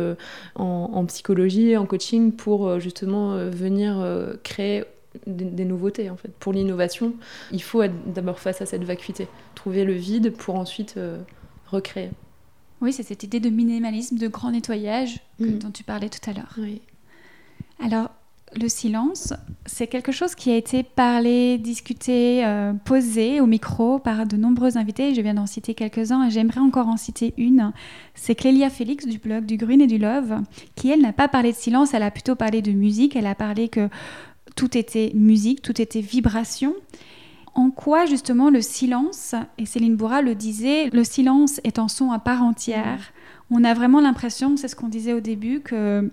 [0.55, 4.03] en, en, psychologie, en coaching, pour justement venir
[4.43, 4.85] créer
[5.27, 6.31] des, nouveautés en fait.
[6.39, 7.13] Pour l'innovation,
[7.51, 11.21] il faut être d'abord face à cette vacuité, trouver le vide pour ensuite euh,
[11.67, 12.11] recréer.
[12.81, 15.57] Oui, c'est cette idée de minimalisme, de grand nettoyage mm.
[15.59, 16.53] dont tu parlais tout à l'heure.
[16.57, 16.81] Oui.
[17.79, 18.09] Alors,
[18.55, 19.33] le silence,
[19.65, 24.77] c'est quelque chose qui a été parlé, discuté, euh, posé au micro par de nombreux
[24.77, 25.15] invités.
[25.15, 27.71] Je viens d'en citer quelques-uns et j'aimerais encore en citer une.
[28.13, 30.41] C'est Clélia Félix du blog du Green et du Love,
[30.75, 33.15] qui elle n'a pas parlé de silence, elle a plutôt parlé de musique.
[33.15, 33.89] Elle a parlé que
[34.55, 36.73] tout était musique, tout était vibration.
[37.55, 42.11] En quoi justement le silence, et Céline Bourra le disait, le silence est un son
[42.11, 43.13] à part entière.
[43.51, 46.11] On a vraiment l'impression, c'est ce qu'on disait au début, que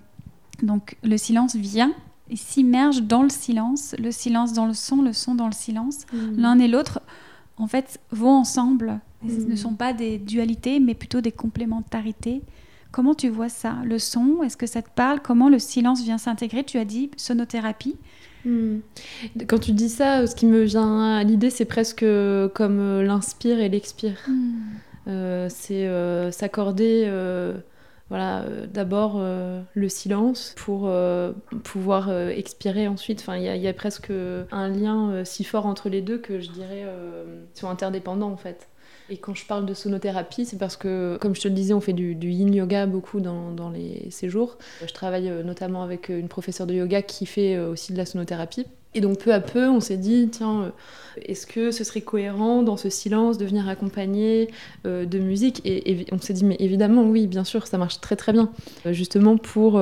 [0.63, 1.93] donc le silence vient
[2.29, 6.07] et s'immerge dans le silence, le silence dans le son, le son dans le silence.
[6.13, 6.41] Mm.
[6.41, 7.01] L'un et l'autre,
[7.57, 9.01] en fait, vont ensemble.
[9.27, 9.57] Ce ne mm.
[9.57, 12.43] sont pas des dualités, mais plutôt des complémentarités.
[12.93, 13.77] Comment tu vois ça?
[13.85, 15.21] Le son, est-ce que ça te parle?
[15.21, 16.65] Comment le silence vient s'intégrer?
[16.65, 17.97] Tu as dit sonothérapie.
[18.45, 18.79] Hmm.
[19.47, 23.61] Quand tu dis ça, ce qui me vient à l'idée, c'est presque comme euh, l'inspire
[23.61, 24.17] et l'expire.
[24.27, 24.61] Hmm.
[25.09, 27.11] Euh, c'est euh, s'accorder
[28.09, 29.23] voilà, d'abord
[29.75, 30.91] le silence pour
[31.63, 33.21] pouvoir expirer ensuite.
[33.21, 34.11] Enfin, il y, a presque
[34.51, 36.85] un lien si fort entre les deux que je dirais
[37.55, 38.67] sont interdépendants en fait.
[39.11, 41.81] Et quand je parle de sonothérapie, c'est parce que, comme je te le disais, on
[41.81, 44.57] fait du, yin yoga beaucoup dans, dans, les séjours.
[44.87, 48.67] Je travaille notamment avec une professeure de yoga qui fait aussi de la sonothérapie.
[48.95, 50.71] Et donc peu à peu, on s'est dit, tiens, euh,
[51.25, 54.51] est-ce que ce serait cohérent dans ce silence de venir accompagner
[54.85, 58.17] euh, de musique et, on s'est dit, mais évidemment, oui, bien sûr, ça marche très
[58.17, 58.51] très bien.
[58.87, 59.81] Euh, justement pour,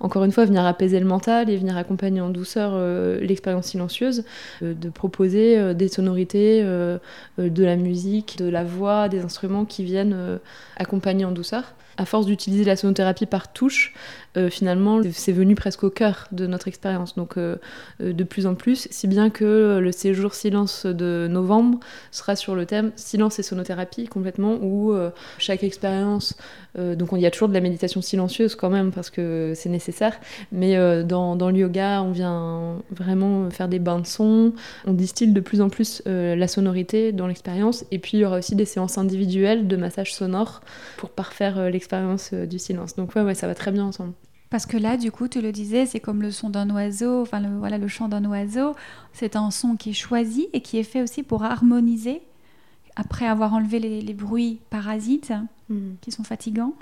[0.00, 2.78] encore une fois, venir apaiser le mental et venir accompagner en douceur
[3.20, 4.24] l'expérience silencieuse,
[4.60, 10.38] de proposer des sonorités, de la musique, de la voix, des instruments qui viennent
[10.76, 13.94] accompagner en douceur à force d'utiliser la sonothérapie par touche,
[14.36, 17.16] euh, finalement, c'est venu presque au cœur de notre expérience.
[17.16, 17.56] Donc, euh,
[18.00, 22.54] euh, de plus en plus, si bien que le séjour silence de novembre sera sur
[22.54, 24.94] le thème silence et sonothérapie complètement, où
[25.38, 26.36] chaque expérience,
[26.76, 30.18] donc il y a toujours de la méditation silencieuse quand même parce que c'est nécessaire,
[30.50, 34.52] mais dans, dans, le yoga, on vient vraiment faire des bains de son,
[34.86, 38.38] on distille de plus en plus la sonorité dans l'expérience, et puis il y aura
[38.38, 40.60] aussi des séances individuelles de massage sonore
[40.96, 41.81] pour parfaire l'expérience
[42.46, 42.96] du silence.
[42.96, 44.12] Donc ouais, ouais, ça va très bien ensemble.
[44.52, 47.40] Parce que là, du coup, tu le disais, c'est comme le son d'un oiseau, enfin
[47.40, 48.74] le, voilà, le chant d'un oiseau.
[49.14, 52.20] C'est un son qui est choisi et qui est fait aussi pour harmoniser,
[52.94, 55.32] après avoir enlevé les, bruits parasites
[55.70, 55.92] hmm.
[56.02, 56.74] qui sont fatigants.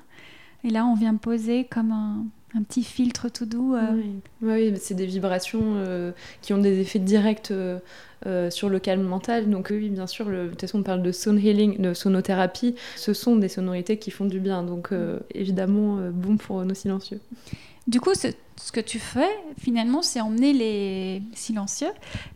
[0.64, 2.24] Et là, on vient poser comme un,
[2.62, 3.74] petit filtre tout doux.
[3.74, 4.02] Euh.
[4.42, 9.48] Oui, c'est des vibrations euh, qui ont des effets directs euh, sur le calme mental.
[9.48, 12.74] Donc oui, bien sûr, le, de toute façon, on parle de sound healing, de sonothérapie.
[12.96, 14.62] Ce sont des sonorités qui font du bien.
[14.62, 14.90] Donc
[15.34, 17.20] évidemment, bon pour nos silencieux.
[17.86, 21.90] Du coup, ce, que tu fais, finalement, c'est emmener les silencieux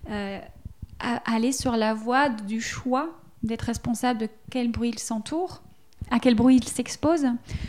[0.07, 3.11] à aller sur la voie du choix
[3.43, 5.63] d'être responsable de quel bruit ils s'entourent,
[6.11, 7.27] à quel bruit ils s'exposent.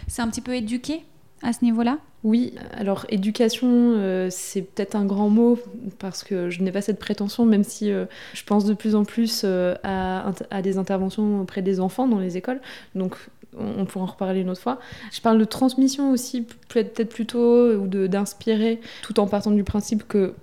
[0.07, 1.03] C'est un petit peu éduqué
[1.45, 1.99] à ce niveau-là?
[2.23, 5.59] Oui, alors éducation, euh, c'est peut-être un grand mot
[5.99, 9.05] parce que je n'ai pas cette prétention, même si euh, je pense de plus en
[9.05, 12.59] plus à, à, des interventions auprès des enfants dans les écoles.
[12.95, 13.15] Donc
[13.57, 14.79] on pourra en reparler une autre fois.
[15.13, 20.33] Je parle de transmission aussi, peut-être plutôt, ou d'inspirer, tout en partant du principe que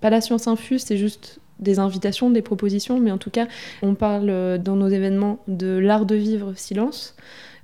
[0.00, 3.46] pas la science infuse, c'est juste des invitations, des propositions, mais en tout cas,
[3.82, 7.14] on parle euh, dans nos événements de l'art de vivre silence,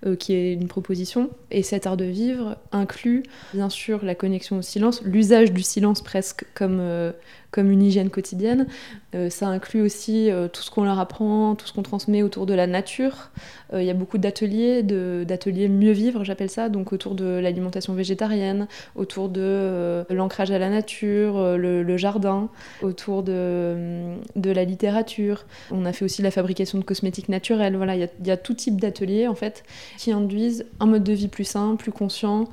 [0.05, 1.31] euh, qui est une proposition.
[1.53, 3.23] Et cet art de vivre inclut
[3.55, 7.13] bien sûr la connexion au silence, l'usage du silence presque comme, euh,
[7.53, 8.67] comme une hygiène quotidienne.
[9.15, 12.55] Euh, ça inclut aussi tout ce qu'on leur apprend, tout ce qu'on transmet autour de
[12.55, 13.31] la nature.
[13.75, 18.67] Il y a beaucoup d'ateliers, d'ateliers mieux vivre, j'appelle ça, donc autour de l'alimentation végétarienne,
[18.97, 22.51] autour de l'ancrage à la nature, le, jardin,
[22.83, 25.47] autour de, de la littérature.
[25.71, 27.77] On a fait aussi la fabrication de cosmétiques naturels.
[27.77, 29.65] Voilà, il y, y, a tout type d'ateliers en fait
[29.99, 32.49] qui induisent un mode de vie plus sain, plus conscient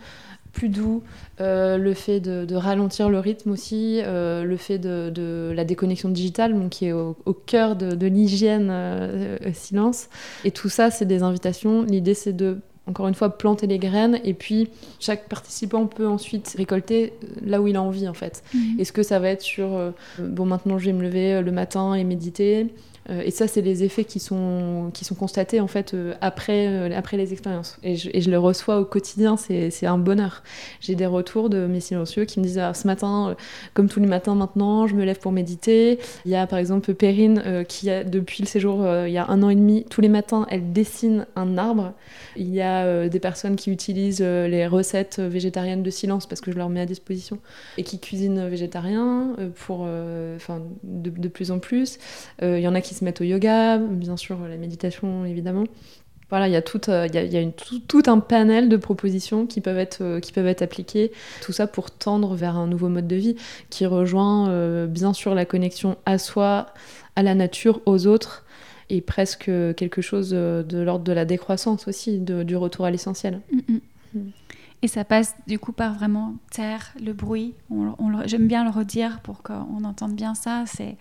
[0.52, 1.04] plus doux,
[1.42, 6.56] euh, le fait de, ralentir le rythme aussi, euh, le fait de, la déconnexion digitale,
[6.70, 10.10] qui est au, cœur de, l'hygiène euh, silence.
[10.44, 11.84] Et tout ça, c'est des invitations.
[11.84, 16.56] L'idée, c'est de, encore une fois, planter les graines et puis chaque participant peut ensuite
[16.58, 17.14] récolter
[17.46, 18.44] là où il a envie, en fait.
[18.54, 18.80] Mhm.
[18.80, 22.04] Est-ce que ça va être sur, bon, maintenant je vais me lever le matin et
[22.04, 22.68] méditer?
[23.10, 26.96] Et ça, c'est les effets qui sont, qui sont constatés en fait euh, après, euh,
[26.96, 27.78] après les expériences.
[27.84, 30.44] Et je, et le reçois au quotidien, c'est un bonheur.
[30.80, 33.36] J'ai des retours de mes silencieux qui me disent ah, ce matin,
[33.74, 36.00] comme tous les matins maintenant, je me lève pour méditer.
[36.26, 39.42] Il y a par exemple Perrine qui, a, depuis le séjour, il y a un
[39.44, 41.94] an et demi, tous les matins, elle dessine un arbre.
[42.36, 46.58] Il y a des personnes qui utilisent les recettes végétariennes de silence parce que je
[46.58, 47.40] leur mets à disposition
[47.78, 49.82] et qui cuisinent végétarien pour,
[50.36, 51.98] enfin, de, de, plus en plus.
[52.42, 55.66] Il y en a qui se mettent au yoga, bien sûr la méditation évidemment.
[56.30, 57.52] Voilà, il y a, tout, euh, y a,
[57.88, 61.66] tout, un panel de propositions qui peuvent, être, euh, qui peuvent être appliquées, tout ça
[61.66, 63.36] pour tendre vers un nouveau mode de vie
[63.72, 66.68] qui rejoint euh, bien sûr la connexion à soi,
[67.16, 68.46] à la nature, aux autres,
[68.92, 73.42] et presque quelque chose de l'ordre de la décroissance aussi, du retour à l'essentiel.
[73.52, 73.78] Mm,
[74.14, 74.32] mm.
[74.82, 77.54] Et ça passe du coup par vraiment taire le bruit.
[78.26, 80.64] J'aime bien le redire pour qu'on entende bien ça.
[80.66, 80.96] C'est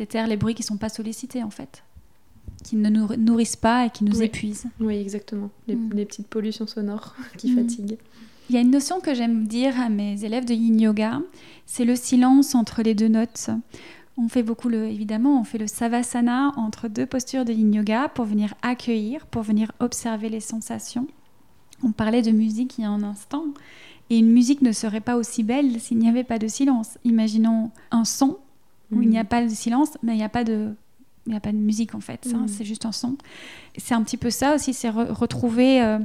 [0.00, 1.84] c'est taire les bruits qui ne sont pas sollicités en fait,
[2.64, 4.64] qui ne nous nourrissent pas et qui nous épuisent.
[4.80, 5.50] Oui, exactement.
[5.68, 5.90] Les, mm.
[5.90, 7.56] petites pollutions sonores qui mm.
[7.56, 7.98] fatiguent.
[8.48, 11.20] Il y a une notion que j'aime dire à mes élèves de yin yoga,
[11.66, 13.50] c'est le silence entre les deux notes.
[14.16, 18.08] On fait beaucoup le, évidemment, on fait le savasana entre deux postures de yin yoga
[18.08, 21.08] pour venir accueillir, pour venir observer les sensations.
[21.82, 23.44] On parlait de musique il y a un instant,
[24.08, 26.96] et une musique ne serait pas aussi belle s'il n'y avait pas de silence.
[27.04, 28.38] Imaginons un son
[28.92, 29.28] où il n'y a mm.
[29.28, 30.74] pas de silence, mais il n'y a pas de
[31.26, 32.48] il a pas de musique en fait, hein, mm.
[32.48, 33.16] c'est juste un son.
[33.76, 35.98] C'est un petit peu ça aussi, c'est retrouver euh,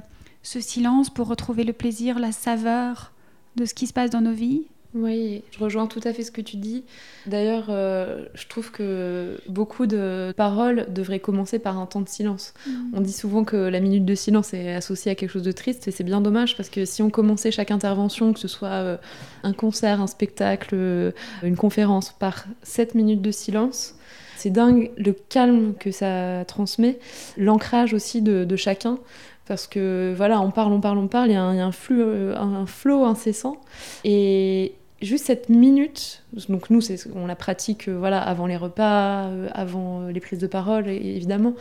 [0.44, 3.12] ce silence pour retrouver le plaisir, la saveur
[3.56, 4.68] de ce qui se passe dans nos vies.
[4.96, 6.86] Oui, je rejoins tout à fait ce que tu dis.
[7.26, 12.54] D'ailleurs, euh, je trouve que beaucoup de paroles devraient commencer par un temps de silence.
[12.66, 12.72] Mm.
[12.94, 15.90] On dit souvent que la minute de silence est associée à quelque chose de triste,
[15.90, 18.98] et c'est bien dommage parce que si on commençait chaque intervention, que ce soit euh,
[19.44, 21.12] un concert, un spectacle, euh,
[21.44, 23.96] une conférence, par 7 minutes de silence,
[24.38, 27.00] c'est dingue le calme que ça transmet,
[27.36, 28.98] l'ancrage aussi de, chacun
[29.46, 32.02] parce que voilà, on parle, on parle, on parle, il y a un, un flux,
[32.02, 33.58] un flot incessant.
[34.04, 34.74] Et,
[35.06, 36.82] juste cette minute, donc nous,
[37.16, 40.88] on la pratique euh, voilà, avant les repas, euh, avant euh, les prises de parole,
[40.88, 41.54] évidemment,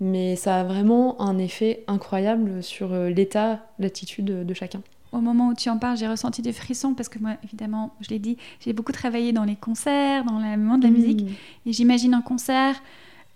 [0.00, 4.82] mais ça a vraiment un effet incroyable sur l'état, l'attitude de chacun.
[5.12, 8.08] Au moment où tu en parles, j'ai ressenti des frissons parce que moi, évidemment, je
[8.10, 10.96] l'ai dit, j'ai beaucoup travaillé dans les concerts, dans le monde de la mmh.
[10.96, 11.26] musique,
[11.66, 12.80] et j'imagine un concert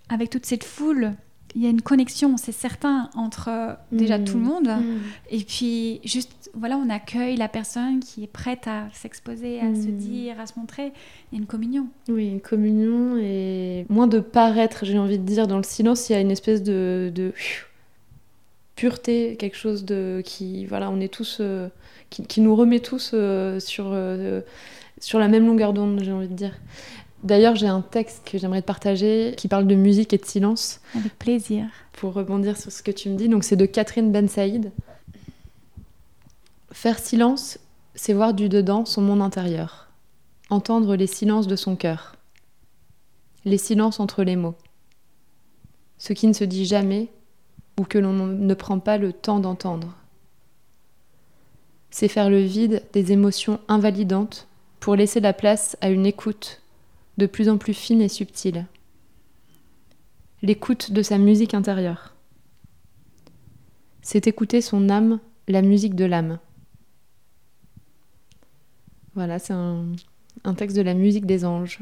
[0.09, 1.13] avec toute cette foule
[1.55, 4.43] il y a une connexion, c'est certain, entre déjà tout le mmh.
[4.43, 4.69] monde.
[4.69, 4.99] Mmh.
[5.31, 9.89] Et puis, juste, voilà, on accueille la personne qui est prête à s'exposer, à se
[9.89, 9.97] mmh.
[9.97, 10.93] dire, à se montrer.
[11.31, 11.89] Il y a une communion.
[12.09, 16.13] Oui, une communion et moins de paraître, j'ai envie de dire, dans le silence, il
[16.13, 17.33] y a une espèce de, de
[18.77, 21.69] pureté, quelque chose de qui, voilà, on est tous, euh,
[22.11, 23.97] qui, nous remet tous euh, sur,
[25.01, 26.55] sur la même longueur d'onde, j'ai envie de dire.
[27.25, 30.81] D'ailleurs, j'ai un texte que j'aimerais te partager qui parle de musique et de silence.
[30.95, 31.65] Avec plaisir.
[31.93, 34.71] Pour rebondir sur ce que tu me dis, donc c'est de Catherine Ben Saïd.
[36.75, 37.61] Faire silence,
[37.95, 39.89] c'est voir du dedans son monde intérieur,
[40.51, 42.17] entendre les silences de son cœur,
[43.45, 44.57] les silences entre les mots,
[45.99, 47.11] ce qui ne se dit jamais
[47.79, 49.95] ou que l'on ne prend pas le temps d'entendre.
[51.91, 54.49] C'est faire le vide des émotions invalidantes
[54.81, 56.61] pour laisser la place à une écoute
[57.19, 58.67] de plus en plus fine et subtile.
[60.43, 62.15] L'écoute de sa musique intérieure.
[64.03, 66.41] C'est écouter son âme, la musique de l'âme.
[69.15, 71.81] Voilà, c'est un, texte de la musique des anges,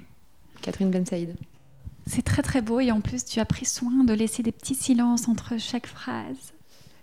[0.61, 1.35] Catherine Ben Saïd.
[2.07, 4.75] C'est très très beau et en plus tu as pris soin de laisser des petits
[4.75, 6.53] silences entre chaque phrase.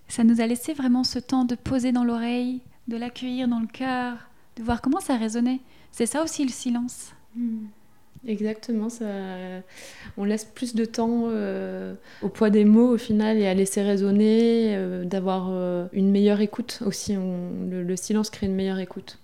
[0.07, 3.67] Ça nous a laissé vraiment ce temps de poser dans l'oreille, de l'accueillir dans le
[3.67, 4.17] cœur,
[4.57, 5.61] de voir comment ça résonnait.
[5.91, 7.13] C'est ça aussi le silence.
[7.35, 7.67] Hmm.
[8.27, 9.05] Exactement, ça...
[10.17, 13.81] on laisse plus de temps euh, au poids des mots au final et à laisser
[13.81, 17.15] résonner, euh, d'avoir euh, une meilleure écoute aussi.
[17.15, 19.18] Le, silence crée une meilleure écoute.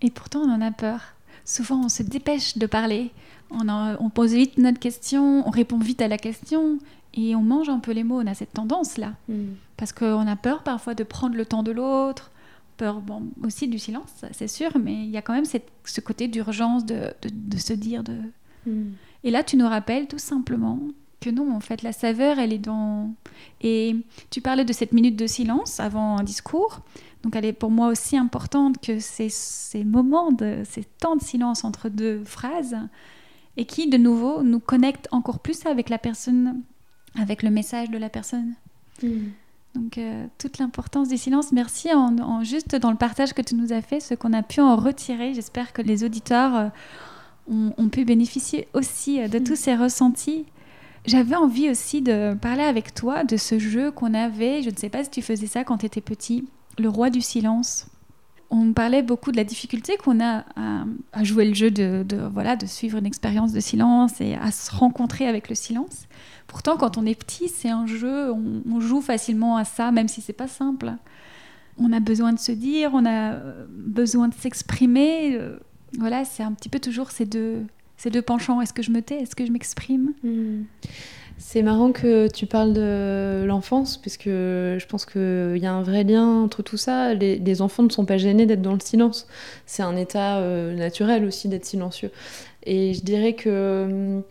[0.00, 1.00] Et pourtant on en a peur.
[1.44, 3.10] Souvent on se dépêche de parler,
[3.50, 6.78] on, on pose vite notre question, on répond vite à la question
[7.14, 8.20] et on mange un peu les mots.
[8.20, 9.14] On a cette tendance-là.
[9.28, 9.52] Mm.
[9.76, 12.30] Parce qu'on a peur parfois de prendre le temps de l'autre,
[12.76, 16.00] peur bon, aussi du silence, c'est sûr, mais il y a quand même cette, ce
[16.00, 18.02] côté d'urgence de, de, se dire.
[18.02, 18.16] De...
[18.66, 18.92] Hmm.
[19.24, 20.78] Et là, tu nous rappelles tout simplement
[21.20, 23.14] que non, en fait, la saveur, elle est dans...
[23.60, 23.96] Et
[24.30, 26.80] tu parlais de cette minute de silence avant un discours.
[27.22, 31.22] Donc, elle est pour moi aussi importante que ces, ces moments, de, ces temps de
[31.22, 32.76] silence entre deux phrases,
[33.56, 36.62] et qui, de nouveau, nous connectent encore plus avec la personne,
[37.16, 38.54] avec le message de la personne.
[39.02, 39.28] Hmm.
[39.74, 41.52] Donc euh, toute l'importance du silence.
[41.52, 44.60] Merci en, juste dans le partage que tu nous as fait, ce qu'on a pu
[44.60, 45.34] en retirer.
[45.34, 50.44] J'espère que les auditeurs euh, ont, pu bénéficier aussi euh, de tous ces ressentis.
[51.06, 54.62] J'avais envie aussi de parler avec toi de ce jeu qu'on avait.
[54.62, 56.44] Je ne sais pas si tu faisais ça quand tu étais petit,
[56.78, 57.86] le roi du silence.
[58.50, 60.44] On parlait beaucoup de la difficulté qu'on a
[61.12, 64.70] à, jouer le jeu de, voilà, de suivre une expérience de silence et à se
[64.74, 66.06] rencontrer avec le silence.
[66.48, 70.20] Pourtant, quand on est petit, c'est un jeu, on, joue facilement à ça, même si
[70.20, 70.92] c'est pas simple.
[71.78, 75.34] On a besoin de se dire, on a euh, besoin de s'exprimer.
[75.34, 75.58] Euh,
[75.98, 77.64] voilà, c'est un petit peu toujours ces deux,
[77.96, 78.60] ces deux penchants.
[78.60, 79.20] Est-ce que je me tais?
[79.20, 80.12] Est-ce que je m'exprime?
[80.22, 80.64] Hmm.
[81.38, 86.04] C'est marrant que tu parles de l'enfance, puisque je pense qu'il y a un vrai
[86.04, 87.14] lien entre tout ça.
[87.14, 89.26] Les, enfants ne sont pas gênés d'être dans le silence.
[89.66, 92.10] C'est un état euh, naturel aussi d'être silencieux.
[92.64, 94.22] Et je dirais que hum,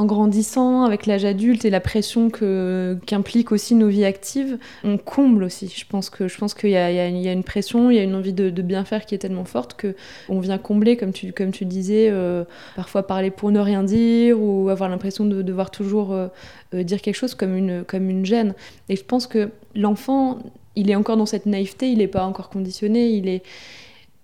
[0.00, 4.96] en grandissant avec l'âge adulte et la pression que qu'implique aussi nos vies actives, on
[4.96, 5.68] comble aussi.
[5.68, 8.14] Je pense que je pense qu'il y, y, a une pression, il y a une
[8.14, 9.94] envie de, bien faire qui est tellement forte que
[10.30, 12.44] on vient combler, comme tu comme tu disais, euh,
[12.76, 16.28] parfois parler pour ne rien dire ou avoir l'impression de devoir toujours euh,
[16.72, 18.54] euh, dire quelque chose comme une comme une gêne.
[18.88, 20.38] Et je pense que l'enfant,
[20.76, 23.42] il est encore dans cette naïveté, il n'est pas encore conditionné, il est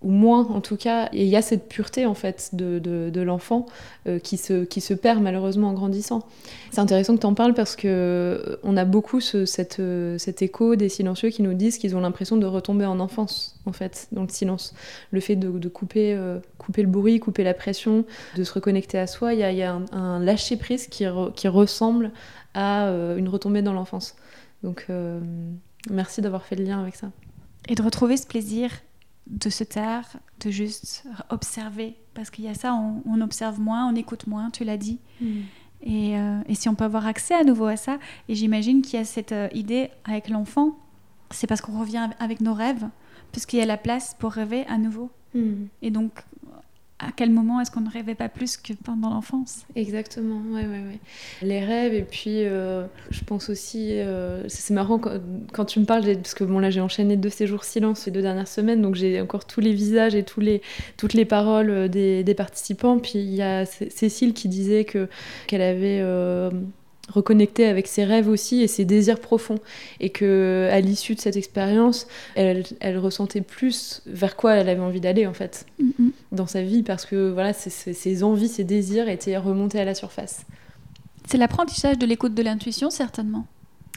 [0.06, 3.20] ou moins en tout cas, et il y a cette pureté en fait de, de,
[3.20, 3.66] l'enfant
[4.06, 6.22] euh, qui, se, qui se perd malheureusement en grandissant.
[6.70, 9.44] C'est intéressant que tu en parles parce que euh, on a beaucoup ce,
[9.80, 13.58] euh, cet écho des silencieux qui nous disent qu'ils ont l'impression de retomber en enfance
[13.66, 14.74] en fait, dans le silence.
[15.10, 16.16] Le fait de, de couper,
[16.56, 18.04] couper le bruit, couper la pression,
[18.36, 22.12] de se reconnecter à soi, il y a, y a un, lâcher-prise qui, qui ressemble
[22.54, 24.14] à une retombée dans l'enfance.
[24.62, 24.86] Donc
[25.90, 27.08] merci d'avoir fait le lien avec ça.
[27.68, 28.70] Et de retrouver ce plaisir
[29.26, 31.96] de se taire, de juste observer.
[32.14, 34.98] Parce qu'il y a ça, on, observe moins, on écoute moins, tu l'as dit.
[35.20, 35.26] Mm.
[35.86, 39.02] Euh, et, si on peut avoir accès à nouveau à ça, et j'imagine qu'il y
[39.02, 40.78] a cette euh, idée avec l'enfant,
[41.30, 42.88] c'est parce qu'on revient avec nos rêves,
[43.32, 45.10] puisqu'il y a la place pour rêver à nouveau.
[45.34, 45.66] Mm.
[45.82, 46.12] Et donc,
[46.98, 49.66] à quel moment est-ce qu'on ne rêvait pas plus que pendant l'enfance?
[49.74, 50.98] Exactement, ouais, ouais, ouais.
[51.42, 56.04] Les rêves, et puis euh, je pense aussi, euh, c'est marrant quand, tu me parles,
[56.16, 59.20] parce que bon là j'ai enchaîné deux séjours silence ces deux dernières semaines, donc j'ai
[59.20, 62.98] encore tous les visages et toutes les paroles euh, des, participants.
[62.98, 65.08] Puis il y a Cécile qui disait que
[65.46, 66.02] qu'elle avait
[67.08, 69.58] reconnecter avec ses rêves aussi et ses désirs profonds.
[70.00, 74.80] Et que à l'issue de cette expérience elle, elle, ressentait plus vers quoi elle avait
[74.80, 75.66] envie d'aller en fait.
[75.80, 76.10] Mm-hmm.
[76.32, 80.44] dans sa vie parce que voilà ses envies ses désirs étaient remontés à la surface.
[81.26, 83.46] C'est l'apprentissage de l'écoute de l'intuition certainement.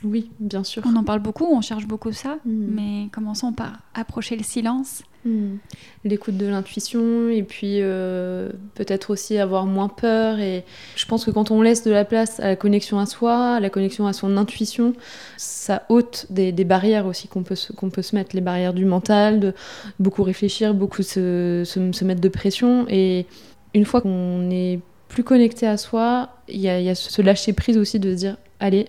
[0.04, 0.84] Oui bien sûr.
[0.86, 2.52] On en parle beaucoup on cherche beaucoup ça mm.
[2.52, 5.58] mais commençons par approcher le silence Hmm.
[6.06, 10.40] L'écoute de l'intuition et puis euh, peut-être aussi avoir moins peur.
[10.40, 10.64] Et
[10.96, 13.60] je pense que quand on laisse de la place à la connexion à soi, à
[13.60, 14.94] la connexion à son intuition,
[15.36, 19.42] ça ôte des, barrières aussi qu'on peut, se, peut se mettre, les barrières du mental,
[19.42, 19.54] de
[20.00, 22.86] beaucoup réfléchir, beaucoup se, se, mettre de pression.
[22.88, 23.26] Et
[23.74, 24.80] une fois qu'on est
[25.10, 28.16] plus connecté à soi, il y a, y a ce lâcher prise aussi de se
[28.16, 28.88] dire allez,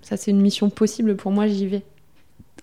[0.00, 1.82] ça c'est une mission possible pour moi, j'y vais.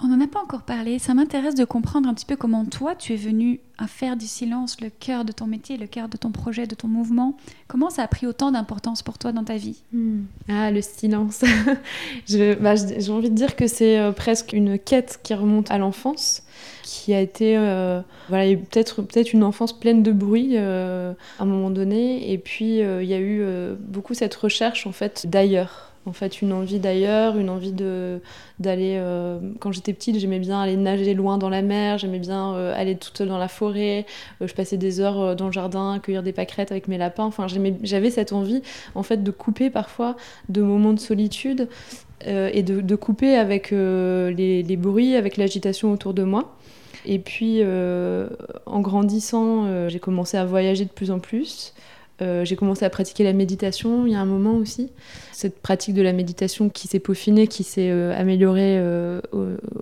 [0.04, 1.00] On n'en a pas encore parlé.
[1.00, 4.26] Ça m'intéresse de comprendre un petit peu comment toi, tu es venu à faire du
[4.26, 7.38] silence le cœur de ton métier, le cœur de ton projet, de ton mouvement.
[7.68, 9.82] Comment ça a pris autant d'importance pour toi dans ta vie?
[9.94, 10.24] Hmm.
[10.50, 11.44] Ah, le silence.
[12.60, 16.44] Bah, j'ai envie de dire que c'est euh, presque une quête qui remonte à l'enfance
[16.84, 21.46] qui a été euh, voilà peut-être peut-être une enfance pleine de bruit euh, à un
[21.46, 23.46] moment donné et puis il y a eu
[23.80, 28.22] beaucoup cette recherche en fait d'ailleurs en fait une envie d'ailleurs, une envie de
[28.60, 28.96] d'aller.
[28.98, 32.74] Euh, quand j'étais petite, j'aimais bien aller nager loin dans la mer, j'aimais bien euh,
[32.76, 34.06] aller toute dans la forêt.
[34.42, 37.26] Euh, je passais des heures dans le jardin, cueillir des pâquerettes avec mes lapins.
[37.26, 38.62] Enfin, j'avais cette envie
[38.94, 40.16] en fait de couper parfois
[40.50, 41.68] de moments de solitude
[42.28, 46.56] et de, couper avec les, bruits, avec l'agitation autour de moi.
[47.06, 47.62] Et puis,
[48.66, 51.74] en grandissant, j'ai commencé à voyager de plus en plus.
[52.22, 54.90] Euh, j'ai commencé à pratiquer la méditation il y a un moment aussi.
[55.34, 59.20] Cette pratique de la méditation qui s'est peaufinée, qui s'est euh, améliorée euh,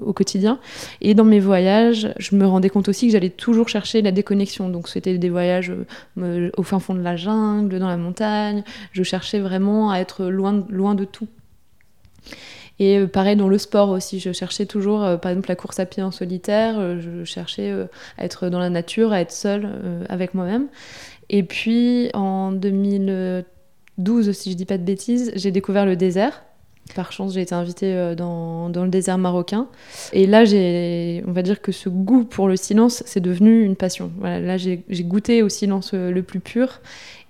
[0.01, 0.59] au, quotidien.
[1.01, 4.69] Et dans mes voyages, je me rendais compte aussi que j'allais toujours chercher la déconnexion.
[4.69, 5.71] Donc c'était des voyages
[6.17, 8.63] au fin fond de la jungle, dans la montagne.
[8.91, 11.27] Je cherchais vraiment à être loin, loin de tout.
[12.79, 16.01] Et pareil dans le sport aussi, je cherchais toujours, par exemple la course à pied
[16.01, 17.71] en solitaire, je cherchais
[18.17, 19.69] à être dans la nature, à être seule
[20.09, 20.67] avec moi-même.
[21.29, 26.43] Et puis en 2012, si je dis pas de bêtises, j'ai découvert le désert.
[26.95, 29.67] Par chance, j'ai été invitée euh, dans, le désert marocain.
[30.11, 30.43] Et là,
[31.25, 34.11] on va dire que ce goût pour le silence, c'est devenu une passion.
[34.21, 36.81] Là, j'ai goûté au silence euh, le plus pur.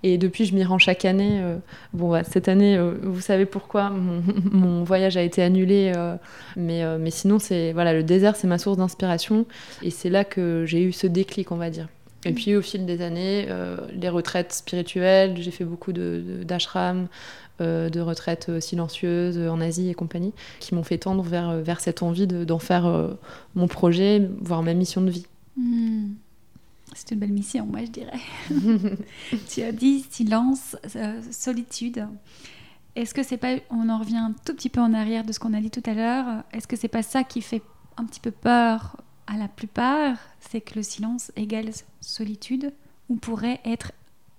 [0.02, 1.40] Et depuis, je m'y rends chaque année.
[1.40, 1.56] Euh,
[1.94, 5.92] bon, cette année, vous savez pourquoi mon, mon, voyage a été annulé.
[6.56, 9.46] mais, mais sinon, c'est voilà, le désert, c'est ma source d'inspiration.
[9.82, 11.88] Et c'est là que j'ai eu ce déclic, on va dire.
[12.24, 17.08] Et puis au fil des années, euh, les retraites spirituelles, j'ai fait beaucoup d'ashrams,
[17.58, 21.56] de, euh, de, retraites euh, silencieuses en Asie et compagnie, qui m'ont fait tendre vers,
[21.58, 23.16] vers cette envie d'en faire
[23.54, 25.26] mon projet, voire ma mission de vie.
[25.56, 26.12] Hmm.
[26.94, 28.20] C'est une belle mission, moi je dirais.
[29.48, 30.76] tu as dit silence,
[31.30, 32.06] solitude.
[32.94, 35.40] Est-ce que c'est pas, on en revient un tout petit peu en arrière de ce
[35.40, 37.62] qu'on a dit tout à l'heure, est-ce que c'est pas ça qui fait
[37.96, 42.72] un petit peu peur à la plupart, c'est que le silence égale solitude
[43.08, 43.92] ou pourrait être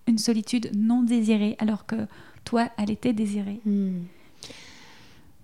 [0.07, 1.95] une solitude non désirée alors que
[2.43, 3.59] toi, elle était désirée.
[3.65, 4.03] Hmm.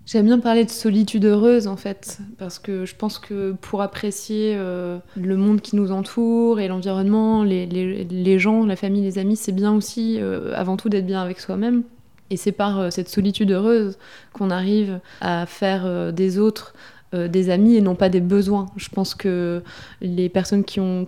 [0.04, 4.54] J'aime bien parler de solitude heureuse en fait, parce que je pense que pour apprécier
[4.56, 9.52] euh, le monde qui nous entoure et l'environnement, les, gens, la famille, les amis, c'est
[9.52, 11.84] bien aussi euh, avant tout d'être bien avec soi-même.
[12.30, 13.96] Et c'est par euh, cette solitude heureuse
[14.32, 16.74] qu'on arrive à faire des autres
[17.14, 18.66] euh, des amis et non pas des besoins.
[18.76, 19.62] Je pense que
[20.00, 21.06] les personnes qui ont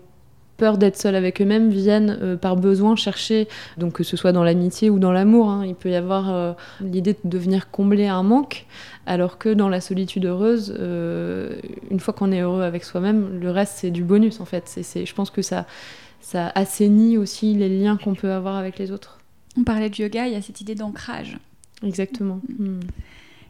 [0.57, 4.45] peur d'être seules avec eux-mêmes viennent euh, par besoin chercher, donc que ce soit dans
[4.45, 5.65] l'amitié ou dans l'amour, hein.
[5.67, 8.67] il peut y avoir euh, l'idée de venir combler un manque,
[9.07, 10.71] alors que dans la solitude heureuse,
[11.91, 14.65] une fois qu'on est heureux avec soi-même, le reste c'est du bonus en fait.
[14.67, 15.67] C'est, je pense que ça,
[16.21, 19.19] ça assainit aussi les liens qu'on peut avoir avec les autres.
[19.59, 21.39] On parlait de yoga, il y a cette idée d'ancrage.
[21.83, 22.41] Exactement.
[22.59, 22.81] Mm.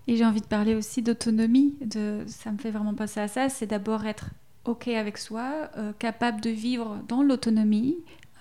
[0.07, 1.75] Et j'ai envie de parler aussi d'autonomie.
[1.81, 2.25] De...
[2.27, 3.49] Ça me fait vraiment penser à ça.
[3.49, 4.27] C'est d'abord être
[4.65, 7.97] OK avec soi, euh, capable de vivre dans l'autonomie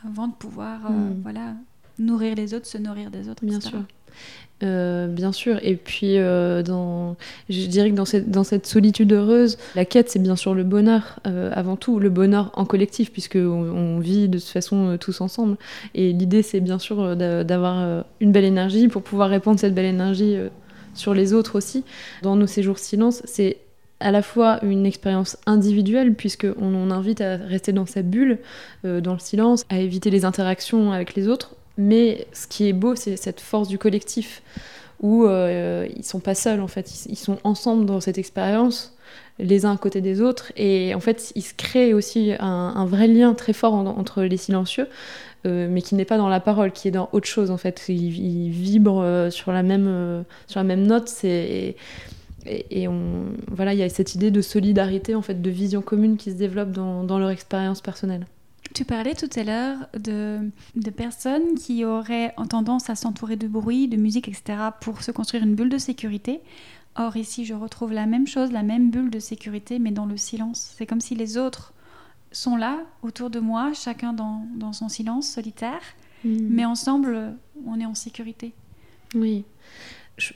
[0.07, 1.19] avant de pouvoir euh, mm.
[1.21, 1.53] voilà,
[1.99, 3.45] nourrir les autres, se nourrir des autres.
[3.45, 3.79] Bien sûr.
[4.61, 5.59] Euh, bien sûr.
[5.63, 7.17] Et puis, dans,
[7.49, 10.63] je dirais que dans cette, dans cette solitude heureuse, la quête, c'est bien sûr le
[10.63, 15.57] bonheur, avant tout, le bonheur en collectif, puisque on, vit de toute façon tous ensemble.
[15.95, 20.37] Et l'idée, c'est bien sûr d'avoir une belle énergie pour pouvoir répandre cette belle énergie
[20.93, 21.83] sur les autres aussi.
[22.21, 23.57] Dans nos séjours silence, c'est
[23.99, 28.39] à la fois une expérience individuelle, puisqu'on on invite à rester dans sa bulle,
[28.83, 32.95] dans le silence, à éviter les interactions avec les autres, mais ce qui est beau,
[32.95, 34.41] c'est cette force du collectif
[35.01, 38.95] où euh, ils sont pas seuls en fait, ils, sont ensemble dans cette expérience,
[39.37, 43.07] les uns à côté des autres, et en fait, il se crée aussi un, vrai
[43.07, 44.87] lien très fort entre les silencieux,
[45.45, 47.85] euh, mais qui n'est pas dans la parole, qui est dans autre chose en fait.
[47.89, 51.11] Ils, vibrent euh, sur la même sur la même note,
[52.45, 52.87] et,
[53.51, 56.35] voilà, il y a cette idée de solidarité, en fait, de vision commune qui se
[56.35, 58.25] développe dans, leur expérience personnelle.
[58.73, 60.39] Tu parlais tout à l'heure de,
[60.91, 64.57] personnes qui auraient tendance à s'entourer de bruit, de musique, etc.
[64.81, 66.41] pour se construire une bulle de sécurité.
[66.95, 70.17] Or ici, je retrouve la même chose, la même bulle de sécurité, mais dans le
[70.17, 70.73] silence.
[70.77, 71.73] C'est comme si les autres
[72.33, 75.81] sont là, autour de moi, chacun dans, dans son silence solitaire,
[76.25, 76.47] hmm.
[76.49, 77.33] mais ensemble,
[77.65, 78.53] on est en sécurité.
[79.15, 79.45] Oui.
[80.17, 80.33] Je,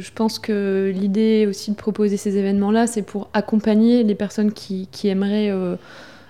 [0.00, 4.88] je, pense que l'idée aussi de proposer ces événements-là, c'est pour accompagner les personnes qui,
[4.90, 5.50] qui aimeraient...
[5.50, 5.76] Euh,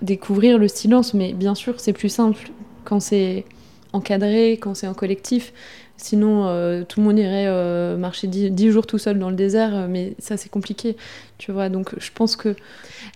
[0.01, 1.13] découvrir le silence.
[1.13, 2.49] Mais bien sûr, c'est plus simple
[2.83, 3.45] quand c'est
[3.93, 5.53] encadré, quand c'est en collectif.
[5.97, 9.75] Sinon, euh, tout le monde irait euh, marcher dix jours tout seul dans le désert,
[9.75, 10.97] euh, mais ça, c'est compliqué,
[11.37, 11.69] tu vois.
[11.69, 12.55] Donc, je pense que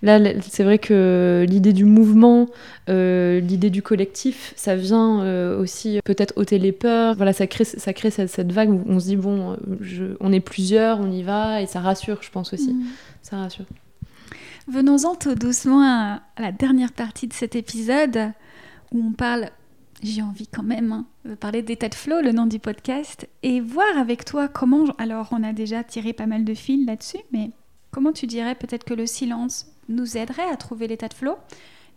[0.03, 2.47] là, c'est vrai que l'idée du mouvement,
[2.87, 7.15] l'idée du collectif, ça vient aussi peut-être ôter les peurs.
[7.15, 9.57] Voilà, ça crée, ça crée cette, vague où on se dit, bon,
[10.19, 12.73] on est plusieurs, on y va, et ça rassure, je pense aussi.
[12.73, 12.83] Mmh.
[13.23, 13.65] Ça rassure.
[14.67, 18.31] Venons-en tout doucement à, la dernière partie de cet épisode
[18.91, 19.49] où on parle,
[20.03, 23.61] j'ai envie quand même hein, de parler d'état de flow, le nom du podcast, et
[23.61, 27.51] voir avec toi comment, alors on a déjà tiré pas mal de fils là-dessus, mais
[27.91, 31.37] comment tu dirais peut-être que le silence nous aiderait à trouver l'état de flow?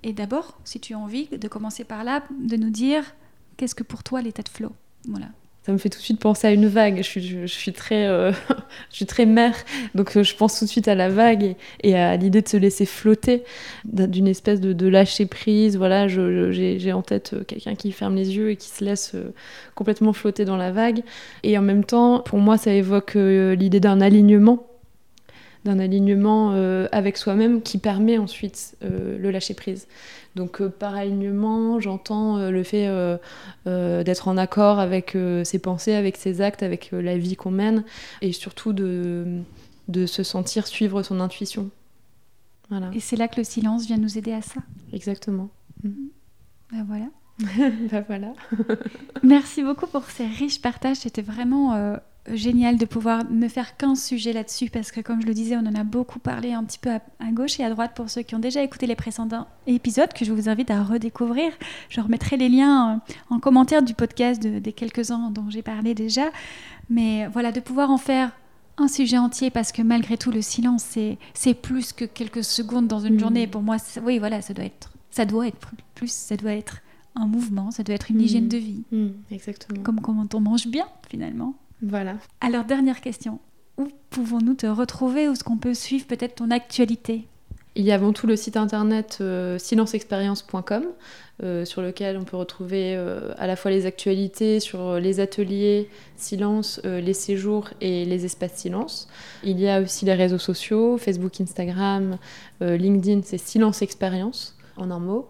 [0.03, 3.05] Et d'abord, si tu as envie de commencer par là, de nous dire
[3.57, 4.73] qu'est-ce que pour toi l'état de flow?
[5.07, 5.27] Voilà
[5.69, 7.03] ça me fait tout de suite penser à une vague.
[7.03, 8.33] Je suis, très, euh,
[8.91, 9.55] je suis très mère,
[9.95, 12.57] donc euh, je pense tout de suite à la vague et, à l'idée de se
[12.57, 13.45] laisser flotter,
[13.85, 15.77] d'une espèce de, lâcher prise.
[15.77, 19.15] Voilà, j'ai en tête euh, quelqu'un qui ferme les yeux et qui se laisse
[19.75, 21.03] complètement flotter dans la vague.
[21.43, 24.65] Et en même temps, pour moi, ça évoque l'idée d'un alignement
[25.65, 26.53] d'un alignement
[26.93, 29.87] avec soi-même qui permet ensuite le lâcher prise.
[30.35, 33.19] Donc euh, par alignement, j'entends euh, le fait euh,
[34.05, 37.85] d'être en accord avec ses pensées, avec ses actes, avec la vie qu'on mène,
[38.23, 39.41] et surtout de,
[39.89, 41.71] de se sentir suivre son intuition.
[42.71, 42.91] Voilà.
[42.95, 44.61] Et c'est là que le silence vient nous aider à ça.
[44.93, 45.49] Exactement.
[45.83, 47.07] Ben voilà.
[47.91, 48.33] ben voilà.
[49.23, 50.99] Merci beaucoup pour ces riches partages.
[50.99, 51.97] C'était vraiment
[52.35, 55.67] génial de pouvoir ne faire qu'un sujet là-dessus parce que comme je le disais, on
[55.67, 57.01] en a beaucoup parlé un petit peu à,
[57.33, 60.33] gauche et à droite pour ceux qui ont déjà écouté les précédents épisodes que je
[60.33, 61.53] vous invite à redécouvrir.
[61.89, 66.31] Je remettrai les liens euh, en commentaire du podcast des quelques-uns dont j'ai parlé déjà.
[66.91, 68.33] Mais voilà, de pouvoir en faire
[68.79, 70.97] un sujet entier parce que malgré tout, le silence,
[71.35, 73.21] c'est plus que quelques secondes dans une mmh.
[73.21, 73.47] journée.
[73.47, 75.59] Pour moi, oui, voilà, ça doit être, ça doit être
[75.95, 76.81] plus, ça doit être
[77.15, 78.21] un mouvement, ça doit être une mmh.
[78.21, 78.85] hygiène de vie.
[78.93, 79.83] Mmh, exactement.
[79.83, 81.55] Comme quand on mange bien, finalement.
[81.83, 82.17] Voilà.
[82.41, 83.39] Alors, dernière question.
[83.77, 87.29] Où pouvons-nous te retrouver Où est-ce qu'on peut suivre peut-être ton actualité?
[87.79, 90.85] Il y a avant tout le site internet euh, silenceexpérience.com
[91.45, 95.89] euh, sur lequel on peut retrouver euh, à la fois les actualités sur les ateliers
[96.17, 99.09] silence, les séjours et les espaces silence.
[99.45, 102.19] Il y a aussi les réseaux sociaux, Facebook, Instagram,
[102.61, 105.29] LinkedIn, c'est Silence Expérience en un mot.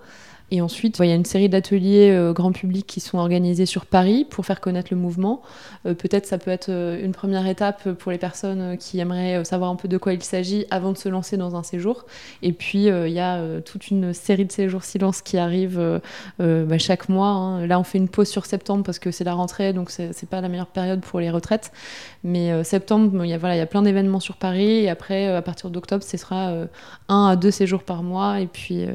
[0.51, 3.85] Et ensuite, il y a une série d'ateliers euh, grand public qui sont organisés sur
[3.85, 5.43] Paris pour faire connaître le mouvement.
[5.85, 9.71] Euh, peut-être ça peut être euh, une première étape pour les personnes qui aimeraient savoir
[9.71, 12.07] un peu de quoi il s'agit avant de se lancer dans un séjour.
[12.43, 16.01] Et puis, il y a toute une série de séjours silence qui arrivent
[16.39, 17.29] bah, chaque mois.
[17.29, 17.67] Hein.
[17.67, 20.41] Là, on fait une pause sur septembre parce que c'est la rentrée, donc c'est pas
[20.41, 21.73] la meilleure période pour les retraites.
[22.25, 24.85] Mais septembre, il voilà, y a plein d'événements sur Paris.
[24.85, 26.53] Et après, à partir d'octobre, ce sera
[27.09, 28.41] un à deux séjours par mois.
[28.41, 28.87] Et puis,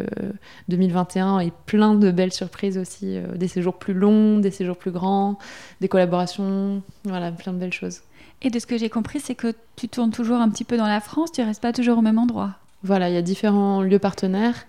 [0.69, 4.91] 2021 et plein de belles surprises aussi, euh, des séjours plus longs, des séjours plus
[4.91, 5.37] grands,
[5.81, 8.01] des collaborations, voilà, plein de belles choses.
[8.41, 10.87] Et de ce que j'ai compris, c'est que tu tournes toujours un petit peu dans
[10.87, 12.55] la France, tu restes pas toujours au même endroit.
[12.85, 14.65] Voilà, il y a différents lieux partenaires.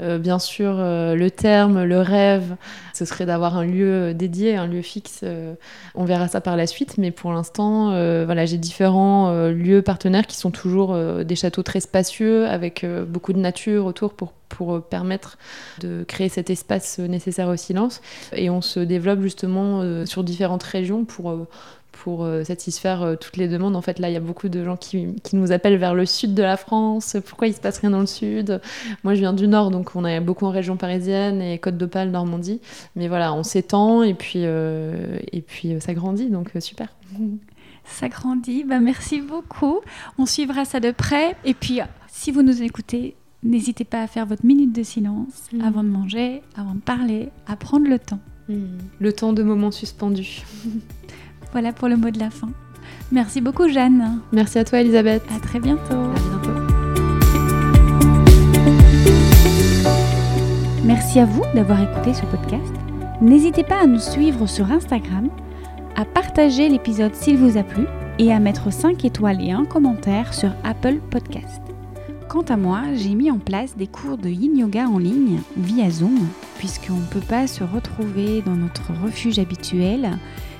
[0.00, 2.56] Euh, bien sûr, euh, le terme, le rêve,
[2.94, 5.20] ce serait d'avoir un lieu dédié, un lieu fixe.
[5.22, 5.52] Euh,
[5.94, 7.88] on verra ça par la suite, mais pour l'instant,
[8.24, 13.38] voilà, j'ai différents lieux partenaires qui sont toujours des châteaux très spacieux, avec beaucoup de
[13.38, 15.36] nature autour pour pour permettre
[15.80, 18.00] de créer cet espace nécessaire au silence.
[18.32, 21.46] Et on se développe justement sur différentes régions pour
[21.92, 23.76] pour euh, satisfaire euh, toutes les demandes.
[23.76, 26.06] En fait, là, il y a beaucoup de gens qui, qui, nous appellent vers le
[26.06, 27.16] sud de la France.
[27.26, 28.60] Pourquoi il se passe rien dans le sud?
[29.04, 32.10] Moi, je viens du nord, donc on est beaucoup en région parisienne et Côte d'Opale,
[32.10, 32.60] Normandie.
[32.96, 36.88] Mais voilà, on s'étend et puis, euh, et puis ça grandit, donc super.
[37.90, 39.80] Ça grandit, bah, merci beaucoup.
[40.18, 41.36] On suivra ça de près.
[41.46, 45.60] Et puis, si vous nous écoutez, n'hésitez pas à faire votre minute de silence mmh.
[45.62, 48.20] avant de manger, avant de parler, à prendre le temps.
[48.48, 48.64] Mmh.
[48.98, 50.42] Le temps de moments suspendus.
[51.52, 52.48] Voilà pour le mot de la fin.
[53.10, 54.20] Merci beaucoup Jeanne.
[54.32, 55.22] Merci à toi Elisabeth.
[55.34, 55.94] À très bientôt.
[55.94, 56.48] À bientôt.
[60.84, 62.72] Merci à vous d'avoir écouté ce podcast.
[63.20, 65.28] N'hésitez pas à nous suivre sur Instagram,
[65.96, 67.84] à partager l'épisode s'il vous a plu
[68.18, 71.60] et à mettre 5 étoiles et un commentaire sur Apple Podcast.
[72.28, 75.90] Quant à moi, j'ai mis en place des cours de yin yoga en ligne via
[75.90, 76.28] Zoom,
[76.58, 80.18] puisqu'on ne peut pas se retrouver dans notre refuge habituel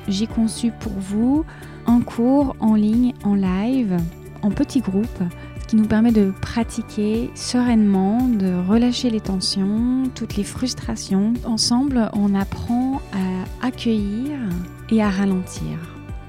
[0.09, 1.45] j'ai conçu pour vous
[1.87, 3.97] un cours en ligne, en live,
[4.43, 5.23] en petits groupes,
[5.61, 11.35] ce qui nous permet de pratiquer sereinement, de relâcher les tensions, toutes les frustrations.
[11.45, 14.39] Ensemble, on apprend à accueillir
[14.91, 15.79] et à ralentir.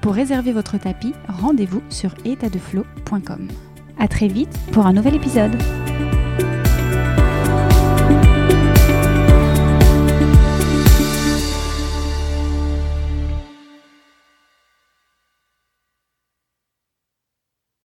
[0.00, 3.48] Pour réserver votre tapis, rendez-vous sur étatdeflow.com.
[3.98, 5.56] À très vite pour un nouvel épisode.